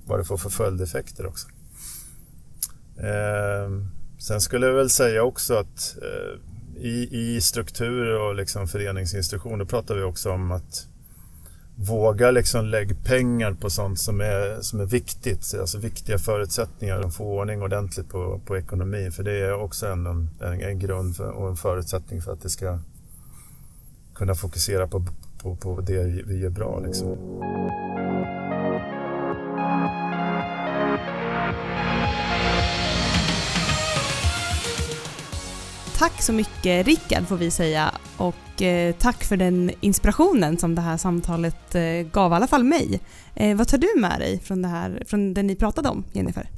vad 0.05 0.19
det 0.19 0.25
får 0.25 0.37
för 0.37 0.49
följdeffekter 0.49 1.25
också. 1.25 1.47
Eh, 2.97 3.69
Sen 4.17 4.41
skulle 4.41 4.65
jag 4.65 4.73
väl 4.73 4.89
säga 4.89 5.23
också 5.23 5.53
att 5.53 5.97
eh, 6.01 6.39
i, 6.85 7.09
i 7.11 7.41
struktur 7.41 8.19
och 8.19 8.35
liksom 8.35 8.67
föreningsinstruktioner 8.67 9.65
pratar 9.65 9.95
vi 9.95 10.03
också 10.03 10.31
om 10.31 10.51
att 10.51 10.87
våga 11.75 12.31
liksom 12.31 12.65
lägga 12.65 12.95
pengar 12.95 13.53
på 13.53 13.69
sånt 13.69 13.99
som 13.99 14.21
är, 14.21 14.61
som 14.61 14.79
är 14.79 14.85
viktigt, 14.85 15.55
alltså 15.59 15.77
viktiga 15.77 16.17
förutsättningar 16.17 16.99
och 16.99 17.13
få 17.13 17.25
ordning 17.25 17.61
ordentligt 17.61 18.09
på, 18.09 18.41
på 18.45 18.57
ekonomin. 18.57 19.11
För 19.11 19.23
det 19.23 19.31
är 19.31 19.53
också 19.53 19.87
en, 19.87 20.05
en, 20.05 20.61
en 20.61 20.79
grund 20.79 21.15
för, 21.15 21.29
och 21.29 21.49
en 21.49 21.55
förutsättning 21.55 22.21
för 22.21 22.33
att 22.33 22.41
det 22.41 22.49
ska 22.49 22.79
kunna 24.15 24.35
fokusera 24.35 24.87
på, 24.87 25.05
på, 25.41 25.55
på 25.55 25.81
det 25.81 26.03
vi 26.03 26.39
gör 26.39 26.49
bra. 26.49 26.79
Liksom. 26.79 27.17
Tack 36.05 36.21
så 36.21 36.33
mycket 36.33 36.85
Rickard 36.85 37.27
får 37.27 37.37
vi 37.37 37.51
säga 37.51 37.91
och 38.17 38.61
eh, 38.61 38.95
tack 38.95 39.23
för 39.23 39.37
den 39.37 39.71
inspirationen 39.81 40.57
som 40.57 40.75
det 40.75 40.81
här 40.81 40.97
samtalet 40.97 41.75
eh, 41.75 41.83
gav 42.11 42.31
i 42.31 42.35
alla 42.35 42.47
fall 42.47 42.63
mig. 42.63 42.99
Eh, 43.35 43.57
vad 43.57 43.67
tar 43.67 43.77
du 43.77 44.01
med 44.01 44.19
dig 44.19 44.39
från 44.39 44.61
det 44.61 44.67
här, 44.67 45.03
från 45.05 45.33
det 45.33 45.43
ni 45.43 45.55
pratade 45.55 45.89
om 45.89 46.03
Jennifer? 46.13 46.49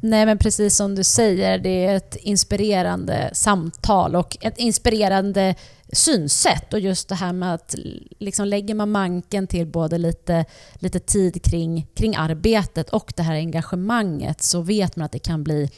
Nej 0.00 0.26
men 0.26 0.38
precis 0.38 0.76
som 0.76 0.94
du 0.94 1.04
säger, 1.04 1.58
det 1.58 1.86
är 1.86 1.96
ett 1.96 2.16
inspirerande 2.16 3.30
samtal 3.32 4.16
och 4.16 4.36
ett 4.40 4.58
inspirerande 4.58 5.54
synsätt 5.92 6.72
och 6.72 6.80
just 6.80 7.08
det 7.08 7.14
här 7.14 7.32
med 7.32 7.54
att 7.54 7.74
liksom 8.18 8.46
lägger 8.46 8.74
man 8.74 8.90
manken 8.90 9.46
till 9.46 9.66
både 9.66 9.98
lite, 9.98 10.44
lite 10.74 10.98
tid 10.98 11.42
kring, 11.42 11.86
kring 11.94 12.16
arbetet 12.16 12.90
och 12.90 13.12
det 13.16 13.22
här 13.22 13.34
engagemanget 13.34 14.42
så 14.42 14.60
vet 14.60 14.96
man 14.96 15.04
att 15.04 15.12
det 15.12 15.18
kan 15.18 15.44
bli 15.44 15.70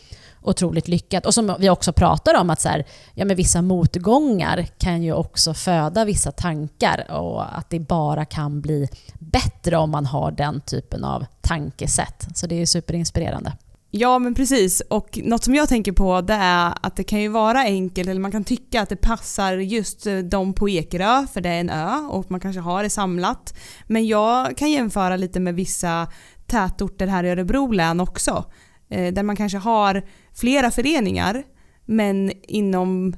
otroligt 0.46 0.88
lyckat. 0.88 1.26
Och 1.26 1.34
som 1.34 1.56
vi 1.58 1.70
också 1.70 1.92
pratar 1.92 2.40
om, 2.40 2.50
att 2.50 2.60
så 2.60 2.68
här, 2.68 2.84
ja, 3.14 3.24
men 3.24 3.36
vissa 3.36 3.62
motgångar 3.62 4.66
kan 4.78 5.02
ju 5.02 5.12
också 5.12 5.54
föda 5.54 6.04
vissa 6.04 6.32
tankar 6.32 7.10
och 7.10 7.58
att 7.58 7.70
det 7.70 7.80
bara 7.80 8.24
kan 8.24 8.60
bli 8.60 8.88
bättre 9.18 9.76
om 9.76 9.90
man 9.90 10.06
har 10.06 10.30
den 10.30 10.60
typen 10.60 11.04
av 11.04 11.26
tankesätt. 11.40 12.28
Så 12.34 12.46
det 12.46 12.62
är 12.62 12.66
superinspirerande. 12.66 13.52
Ja 13.90 14.18
men 14.18 14.34
precis 14.34 14.80
och 14.80 15.18
något 15.24 15.44
som 15.44 15.54
jag 15.54 15.68
tänker 15.68 15.92
på 15.92 16.20
det 16.20 16.34
är 16.34 16.74
att 16.80 16.96
det 16.96 17.04
kan 17.04 17.20
ju 17.20 17.28
vara 17.28 17.60
enkelt 17.60 18.08
eller 18.08 18.20
man 18.20 18.32
kan 18.32 18.44
tycka 18.44 18.82
att 18.82 18.88
det 18.88 18.96
passar 18.96 19.52
just 19.52 20.06
eh, 20.06 20.18
de 20.18 20.52
på 20.52 20.68
Ekerö 20.68 21.26
för 21.32 21.40
det 21.40 21.48
är 21.48 21.60
en 21.60 21.70
ö 21.70 22.08
och 22.10 22.30
man 22.30 22.40
kanske 22.40 22.60
har 22.60 22.82
det 22.82 22.90
samlat. 22.90 23.58
Men 23.86 24.06
jag 24.06 24.56
kan 24.56 24.70
jämföra 24.70 25.16
lite 25.16 25.40
med 25.40 25.54
vissa 25.54 26.08
tätorter 26.46 27.06
här 27.06 27.24
i 27.24 27.30
Örebro 27.30 27.72
län 27.72 28.00
också. 28.00 28.44
Eh, 28.88 29.12
där 29.12 29.22
man 29.22 29.36
kanske 29.36 29.58
har 29.58 30.02
flera 30.36 30.70
föreningar 30.70 31.42
men 31.84 32.32
inom, 32.42 33.16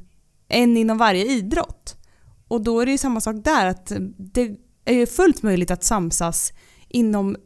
en 0.49 0.77
inom 0.77 0.99
varje 0.99 1.25
idrott. 1.25 1.97
Och 2.49 2.63
då 2.63 2.81
är 2.81 2.87
det 2.87 2.93
ju 2.93 2.99
samma 2.99 3.21
sak 3.21 3.37
där 3.45 3.67
att 3.67 3.93
det 4.17 4.57
är 4.85 4.95
ju 4.95 5.07
fullt 5.07 5.43
möjligt 5.43 5.71
att 5.71 5.85
samsas 5.85 6.53
inom 6.89 7.37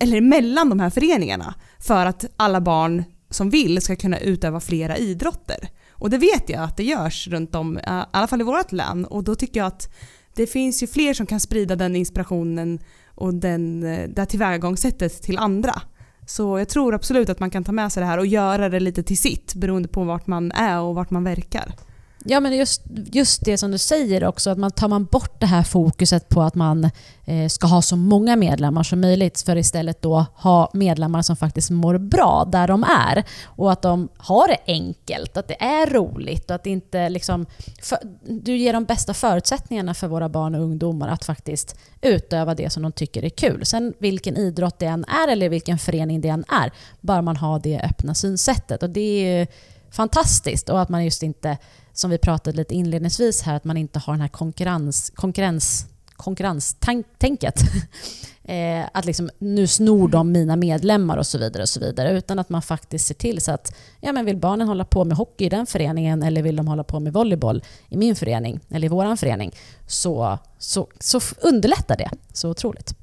eller 0.00 0.20
mellan 0.20 0.68
de 0.68 0.80
här 0.80 0.90
föreningarna 0.90 1.54
för 1.80 2.06
att 2.06 2.24
alla 2.36 2.60
barn 2.60 3.04
som 3.30 3.50
vill 3.50 3.82
ska 3.82 3.96
kunna 3.96 4.18
utöva 4.18 4.60
flera 4.60 4.96
idrotter. 4.96 5.68
Och 5.90 6.10
det 6.10 6.18
vet 6.18 6.48
jag 6.48 6.62
att 6.62 6.76
det 6.76 6.84
görs 6.84 7.28
runt 7.28 7.54
om, 7.54 7.78
i 7.78 7.82
alla 7.86 8.26
fall 8.26 8.40
i 8.40 8.44
vårt 8.44 8.72
län. 8.72 9.04
Och 9.04 9.24
då 9.24 9.34
tycker 9.34 9.60
jag 9.60 9.66
att 9.66 9.94
det 10.34 10.46
finns 10.46 10.82
ju 10.82 10.86
fler 10.86 11.14
som 11.14 11.26
kan 11.26 11.40
sprida 11.40 11.76
den 11.76 11.96
inspirationen 11.96 12.78
och 13.06 13.34
den, 13.34 13.80
det 14.14 14.26
tillvägagångssättet 14.26 15.22
till 15.22 15.38
andra. 15.38 15.82
Så 16.28 16.58
jag 16.58 16.68
tror 16.68 16.94
absolut 16.94 17.28
att 17.28 17.40
man 17.40 17.50
kan 17.50 17.64
ta 17.64 17.72
med 17.72 17.92
sig 17.92 18.00
det 18.00 18.06
här 18.06 18.18
och 18.18 18.26
göra 18.26 18.68
det 18.68 18.80
lite 18.80 19.02
till 19.02 19.18
sitt 19.18 19.54
beroende 19.54 19.88
på 19.88 20.04
vart 20.04 20.26
man 20.26 20.52
är 20.52 20.80
och 20.80 20.94
vart 20.94 21.10
man 21.10 21.24
verkar. 21.24 21.74
Ja, 22.24 22.40
men 22.40 22.56
just, 22.56 22.82
just 23.12 23.44
det 23.44 23.58
som 23.58 23.70
du 23.70 23.78
säger 23.78 24.24
också, 24.24 24.50
att 24.50 24.58
man 24.58 24.70
tar 24.70 24.88
man 24.88 25.04
bort 25.04 25.40
det 25.40 25.46
här 25.46 25.62
fokuset 25.62 26.28
på 26.28 26.42
att 26.42 26.54
man 26.54 26.90
eh, 27.24 27.48
ska 27.48 27.66
ha 27.66 27.82
så 27.82 27.96
många 27.96 28.36
medlemmar 28.36 28.82
som 28.82 29.00
möjligt 29.00 29.40
för 29.40 29.56
istället 29.56 30.02
då 30.02 30.26
ha 30.34 30.70
medlemmar 30.72 31.22
som 31.22 31.36
faktiskt 31.36 31.70
mår 31.70 31.98
bra 31.98 32.48
där 32.52 32.68
de 32.68 32.84
är 32.84 33.24
och 33.44 33.72
att 33.72 33.82
de 33.82 34.08
har 34.16 34.48
det 34.48 34.58
enkelt, 34.66 35.36
att 35.36 35.48
det 35.48 35.62
är 35.62 35.86
roligt 35.86 36.50
och 36.50 36.54
att 36.54 36.66
inte 36.66 37.08
liksom... 37.08 37.46
För, 37.82 37.98
du 38.24 38.56
ger 38.56 38.72
de 38.72 38.84
bästa 38.84 39.14
förutsättningarna 39.14 39.94
för 39.94 40.08
våra 40.08 40.28
barn 40.28 40.54
och 40.54 40.62
ungdomar 40.62 41.08
att 41.08 41.24
faktiskt 41.24 41.76
utöva 42.00 42.54
det 42.54 42.70
som 42.70 42.82
de 42.82 42.92
tycker 42.92 43.24
är 43.24 43.28
kul. 43.28 43.66
Sen 43.66 43.94
vilken 43.98 44.36
idrott 44.36 44.78
det 44.78 44.86
än 44.86 45.04
är 45.04 45.28
eller 45.28 45.48
vilken 45.48 45.78
förening 45.78 46.20
det 46.20 46.28
än 46.28 46.44
är, 46.48 46.72
bara 47.00 47.22
man 47.22 47.36
har 47.36 47.58
det 47.58 47.80
öppna 47.80 48.14
synsättet. 48.14 48.82
Och 48.82 48.90
det 48.90 49.00
är 49.00 49.46
fantastiskt 49.90 50.68
och 50.68 50.80
att 50.80 50.88
man 50.88 51.04
just 51.04 51.22
inte, 51.22 51.58
som 51.98 52.10
vi 52.10 52.18
pratade 52.18 52.56
lite 52.56 52.74
inledningsvis 52.74 53.42
här, 53.42 53.54
att 53.54 53.64
man 53.64 53.76
inte 53.76 53.98
har 53.98 54.12
den 54.12 54.20
här 54.20 54.28
konkurrens, 54.28 55.12
konkurrens, 55.14 55.86
konkurrenstänket. 56.16 57.60
eh, 58.44 58.84
att 58.92 59.04
liksom, 59.04 59.30
nu 59.38 59.66
snor 59.66 60.08
de 60.08 60.32
mina 60.32 60.56
medlemmar 60.56 61.16
och 61.16 61.26
så 61.26 61.38
vidare. 61.38 61.62
och 61.62 61.68
så 61.68 61.80
vidare 61.80 62.18
Utan 62.18 62.38
att 62.38 62.48
man 62.48 62.62
faktiskt 62.62 63.06
ser 63.06 63.14
till 63.14 63.40
så 63.40 63.52
att 63.52 63.74
ja, 64.00 64.12
men 64.12 64.24
vill 64.24 64.36
barnen 64.36 64.68
hålla 64.68 64.84
på 64.84 65.04
med 65.04 65.16
hockey 65.16 65.44
i 65.44 65.48
den 65.48 65.66
föreningen 65.66 66.22
eller 66.22 66.42
vill 66.42 66.56
de 66.56 66.68
hålla 66.68 66.84
på 66.84 67.00
med 67.00 67.12
volleyboll 67.12 67.62
i 67.88 67.96
min 67.96 68.16
förening 68.16 68.60
eller 68.70 68.86
i 68.86 68.88
vår 68.88 69.16
förening 69.16 69.54
så, 69.86 70.38
så, 70.58 70.88
så 71.00 71.20
underlättar 71.40 71.96
det 71.96 72.10
så 72.32 72.50
otroligt. 72.50 72.97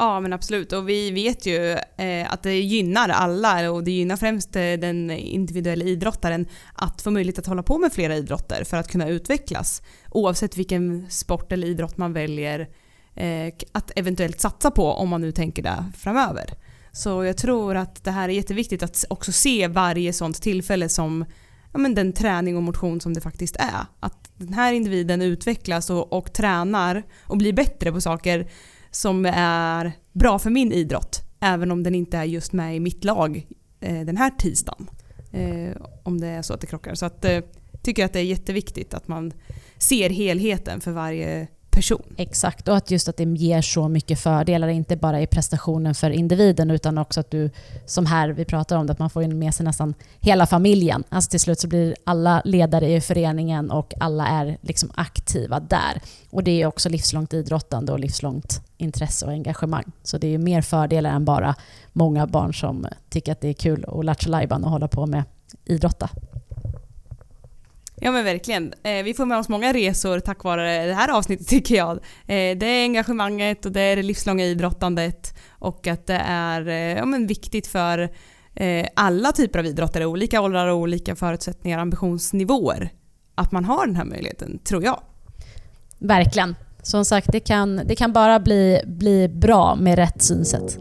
Ja 0.00 0.20
men 0.20 0.32
absolut 0.32 0.72
och 0.72 0.88
vi 0.88 1.10
vet 1.10 1.46
ju 1.46 1.72
eh, 1.96 2.32
att 2.32 2.42
det 2.42 2.60
gynnar 2.60 3.08
alla 3.08 3.70
och 3.70 3.84
det 3.84 3.90
gynnar 3.90 4.16
främst 4.16 4.56
eh, 4.56 4.62
den 4.62 5.10
individuella 5.10 5.84
idrottaren 5.84 6.46
att 6.74 7.02
få 7.02 7.10
möjlighet 7.10 7.38
att 7.38 7.46
hålla 7.46 7.62
på 7.62 7.78
med 7.78 7.92
flera 7.92 8.16
idrotter 8.16 8.64
för 8.64 8.76
att 8.76 8.88
kunna 8.88 9.08
utvecklas. 9.08 9.82
Oavsett 10.10 10.56
vilken 10.56 11.10
sport 11.10 11.52
eller 11.52 11.66
idrott 11.66 11.96
man 11.96 12.12
väljer 12.12 12.68
eh, 13.14 13.54
att 13.72 13.92
eventuellt 13.96 14.40
satsa 14.40 14.70
på 14.70 14.92
om 14.92 15.08
man 15.08 15.20
nu 15.20 15.32
tänker 15.32 15.62
det 15.62 15.84
framöver. 15.96 16.54
Så 16.92 17.24
jag 17.24 17.36
tror 17.36 17.76
att 17.76 18.04
det 18.04 18.10
här 18.10 18.28
är 18.28 18.32
jätteviktigt 18.32 18.82
att 18.82 19.04
också 19.10 19.32
se 19.32 19.68
varje 19.68 20.12
sånt 20.12 20.42
tillfälle 20.42 20.88
som 20.88 21.24
ja, 21.72 21.78
men 21.78 21.94
den 21.94 22.12
träning 22.12 22.56
och 22.56 22.62
motion 22.62 23.00
som 23.00 23.14
det 23.14 23.20
faktiskt 23.20 23.56
är. 23.56 23.86
Att 24.00 24.30
den 24.36 24.54
här 24.54 24.72
individen 24.72 25.22
utvecklas 25.22 25.90
och, 25.90 26.12
och 26.12 26.32
tränar 26.32 27.02
och 27.22 27.36
blir 27.36 27.52
bättre 27.52 27.92
på 27.92 28.00
saker 28.00 28.48
som 28.90 29.26
är 29.32 29.92
bra 30.12 30.38
för 30.38 30.50
min 30.50 30.72
idrott. 30.72 31.22
Även 31.40 31.70
om 31.70 31.82
den 31.82 31.94
inte 31.94 32.18
är 32.18 32.24
just 32.24 32.52
med 32.52 32.76
i 32.76 32.80
mitt 32.80 33.04
lag 33.04 33.46
eh, 33.80 34.00
den 34.00 34.16
här 34.16 34.30
tisdagen. 34.30 34.90
Eh, 35.32 35.76
om 36.02 36.20
det 36.20 36.26
är 36.26 36.42
så 36.42 36.54
att 36.54 36.60
det 36.60 36.66
krockar. 36.66 36.94
Så 36.94 37.06
att, 37.06 37.24
eh, 37.24 37.40
tycker 37.82 38.04
att 38.04 38.12
det 38.12 38.18
är 38.18 38.24
jätteviktigt 38.24 38.94
att 38.94 39.08
man 39.08 39.32
ser 39.78 40.10
helheten 40.10 40.80
för 40.80 40.92
varje 40.92 41.48
person. 41.78 42.02
Exakt, 42.16 42.68
och 42.68 42.76
att 42.76 42.90
just 42.90 43.08
att 43.08 43.16
det 43.16 43.24
ger 43.24 43.62
så 43.62 43.88
mycket 43.88 44.20
fördelar, 44.20 44.68
inte 44.68 44.96
bara 44.96 45.20
i 45.20 45.26
prestationen 45.26 45.94
för 45.94 46.10
individen 46.10 46.70
utan 46.70 46.98
också 46.98 47.20
att 47.20 47.30
du, 47.30 47.50
som 47.86 48.06
här 48.06 48.28
vi 48.28 48.44
pratar 48.44 48.76
om, 48.76 48.90
att 48.90 48.98
man 48.98 49.10
får 49.10 49.22
in 49.22 49.38
med 49.38 49.54
sig 49.54 49.64
nästan 49.64 49.94
hela 50.20 50.46
familjen. 50.46 51.04
Alltså 51.08 51.30
till 51.30 51.40
slut 51.40 51.60
så 51.60 51.68
blir 51.68 51.96
alla 52.04 52.42
ledare 52.44 52.92
i 52.92 53.00
föreningen 53.00 53.70
och 53.70 53.94
alla 54.00 54.26
är 54.26 54.58
liksom 54.60 54.90
aktiva 54.94 55.60
där. 55.60 56.00
Och 56.30 56.44
det 56.44 56.62
är 56.62 56.66
också 56.66 56.88
livslångt 56.88 57.34
idrottande 57.34 57.92
och 57.92 58.00
livslångt 58.00 58.60
intresse 58.76 59.26
och 59.26 59.32
engagemang. 59.32 59.92
Så 60.02 60.18
det 60.18 60.34
är 60.34 60.38
mer 60.38 60.62
fördelar 60.62 61.10
än 61.10 61.24
bara 61.24 61.54
många 61.92 62.26
barn 62.26 62.54
som 62.54 62.86
tycker 63.10 63.32
att 63.32 63.40
det 63.40 63.48
är 63.48 63.54
kul 63.54 63.84
att 63.88 64.04
lattja 64.04 64.48
och 64.50 64.70
hålla 64.70 64.88
på 64.88 65.06
med 65.06 65.24
idrotta. 65.64 66.10
Ja 68.00 68.12
men 68.12 68.24
verkligen. 68.24 68.74
Eh, 68.82 69.02
vi 69.04 69.14
får 69.14 69.26
med 69.26 69.38
oss 69.38 69.48
många 69.48 69.72
resor 69.72 70.20
tack 70.20 70.44
vare 70.44 70.86
det 70.86 70.94
här 70.94 71.08
avsnittet 71.08 71.48
tycker 71.48 71.74
jag. 71.74 71.96
Eh, 72.26 72.58
det 72.58 72.66
är 72.66 72.82
engagemanget 72.82 73.66
och 73.66 73.72
det 73.72 73.80
är 73.80 73.96
det 73.96 74.02
livslånga 74.02 74.44
idrottandet 74.44 75.34
och 75.48 75.86
att 75.86 76.06
det 76.06 76.22
är 76.26 76.68
eh, 76.68 76.74
ja, 76.74 77.04
men 77.04 77.26
viktigt 77.26 77.66
för 77.66 78.10
eh, 78.54 78.86
alla 78.94 79.32
typer 79.32 79.58
av 79.58 79.66
idrottare, 79.66 80.06
olika 80.06 80.40
åldrar 80.40 80.66
och 80.66 80.76
olika 80.76 81.16
förutsättningar 81.16 81.78
och 81.78 81.82
ambitionsnivåer. 81.82 82.90
Att 83.34 83.52
man 83.52 83.64
har 83.64 83.86
den 83.86 83.96
här 83.96 84.04
möjligheten, 84.04 84.58
tror 84.58 84.84
jag. 84.84 85.00
Verkligen. 85.98 86.54
Som 86.82 87.04
sagt, 87.04 87.28
det 87.32 87.40
kan, 87.40 87.76
det 87.76 87.96
kan 87.96 88.12
bara 88.12 88.40
bli, 88.40 88.80
bli 88.86 89.28
bra 89.28 89.74
med 89.74 89.96
rätt 89.96 90.22
synsätt. 90.22 90.78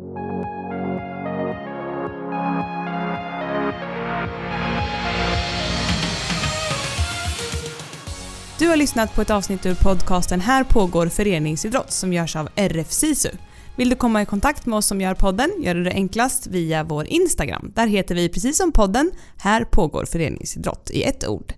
Du 8.59 8.67
har 8.67 8.75
lyssnat 8.75 9.15
på 9.15 9.21
ett 9.21 9.29
avsnitt 9.29 9.65
ur 9.65 9.75
podcasten 9.75 10.41
Här 10.41 10.63
pågår 10.63 11.07
föreningsidrott 11.07 11.91
som 11.91 12.13
görs 12.13 12.35
av 12.35 12.49
RF 12.55 12.91
SISU. 12.91 13.29
Vill 13.75 13.89
du 13.89 13.95
komma 13.95 14.21
i 14.21 14.25
kontakt 14.25 14.65
med 14.65 14.77
oss 14.77 14.85
som 14.85 15.01
gör 15.01 15.13
podden 15.13 15.51
gör 15.59 15.75
du 15.75 15.83
det 15.83 15.91
enklast 15.91 16.47
via 16.47 16.83
vår 16.83 17.05
Instagram. 17.05 17.71
Där 17.75 17.87
heter 17.87 18.15
vi 18.15 18.29
precis 18.29 18.57
som 18.57 18.71
podden 18.71 19.11
Här 19.37 19.63
pågår 19.63 20.05
föreningsidrott 20.05 20.89
i 20.89 21.03
ett 21.03 21.27
ord. 21.27 21.53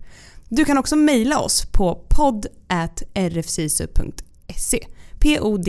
Du 0.49 0.65
kan 0.65 0.77
också 0.77 0.95
mejla 0.95 1.39
oss 1.39 1.65
på 1.71 2.01
podd.rfsisu.se 2.09 4.85
podd 5.19 5.67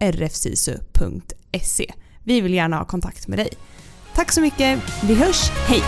rfsisu.se 0.00 1.92
Vi 2.24 2.40
vill 2.40 2.54
gärna 2.54 2.78
ha 2.78 2.84
kontakt 2.84 3.28
med 3.28 3.38
dig. 3.38 3.48
Tack 4.14 4.32
så 4.32 4.40
mycket, 4.40 4.80
vi 5.02 5.14
hörs, 5.14 5.50
hej! 5.50 5.82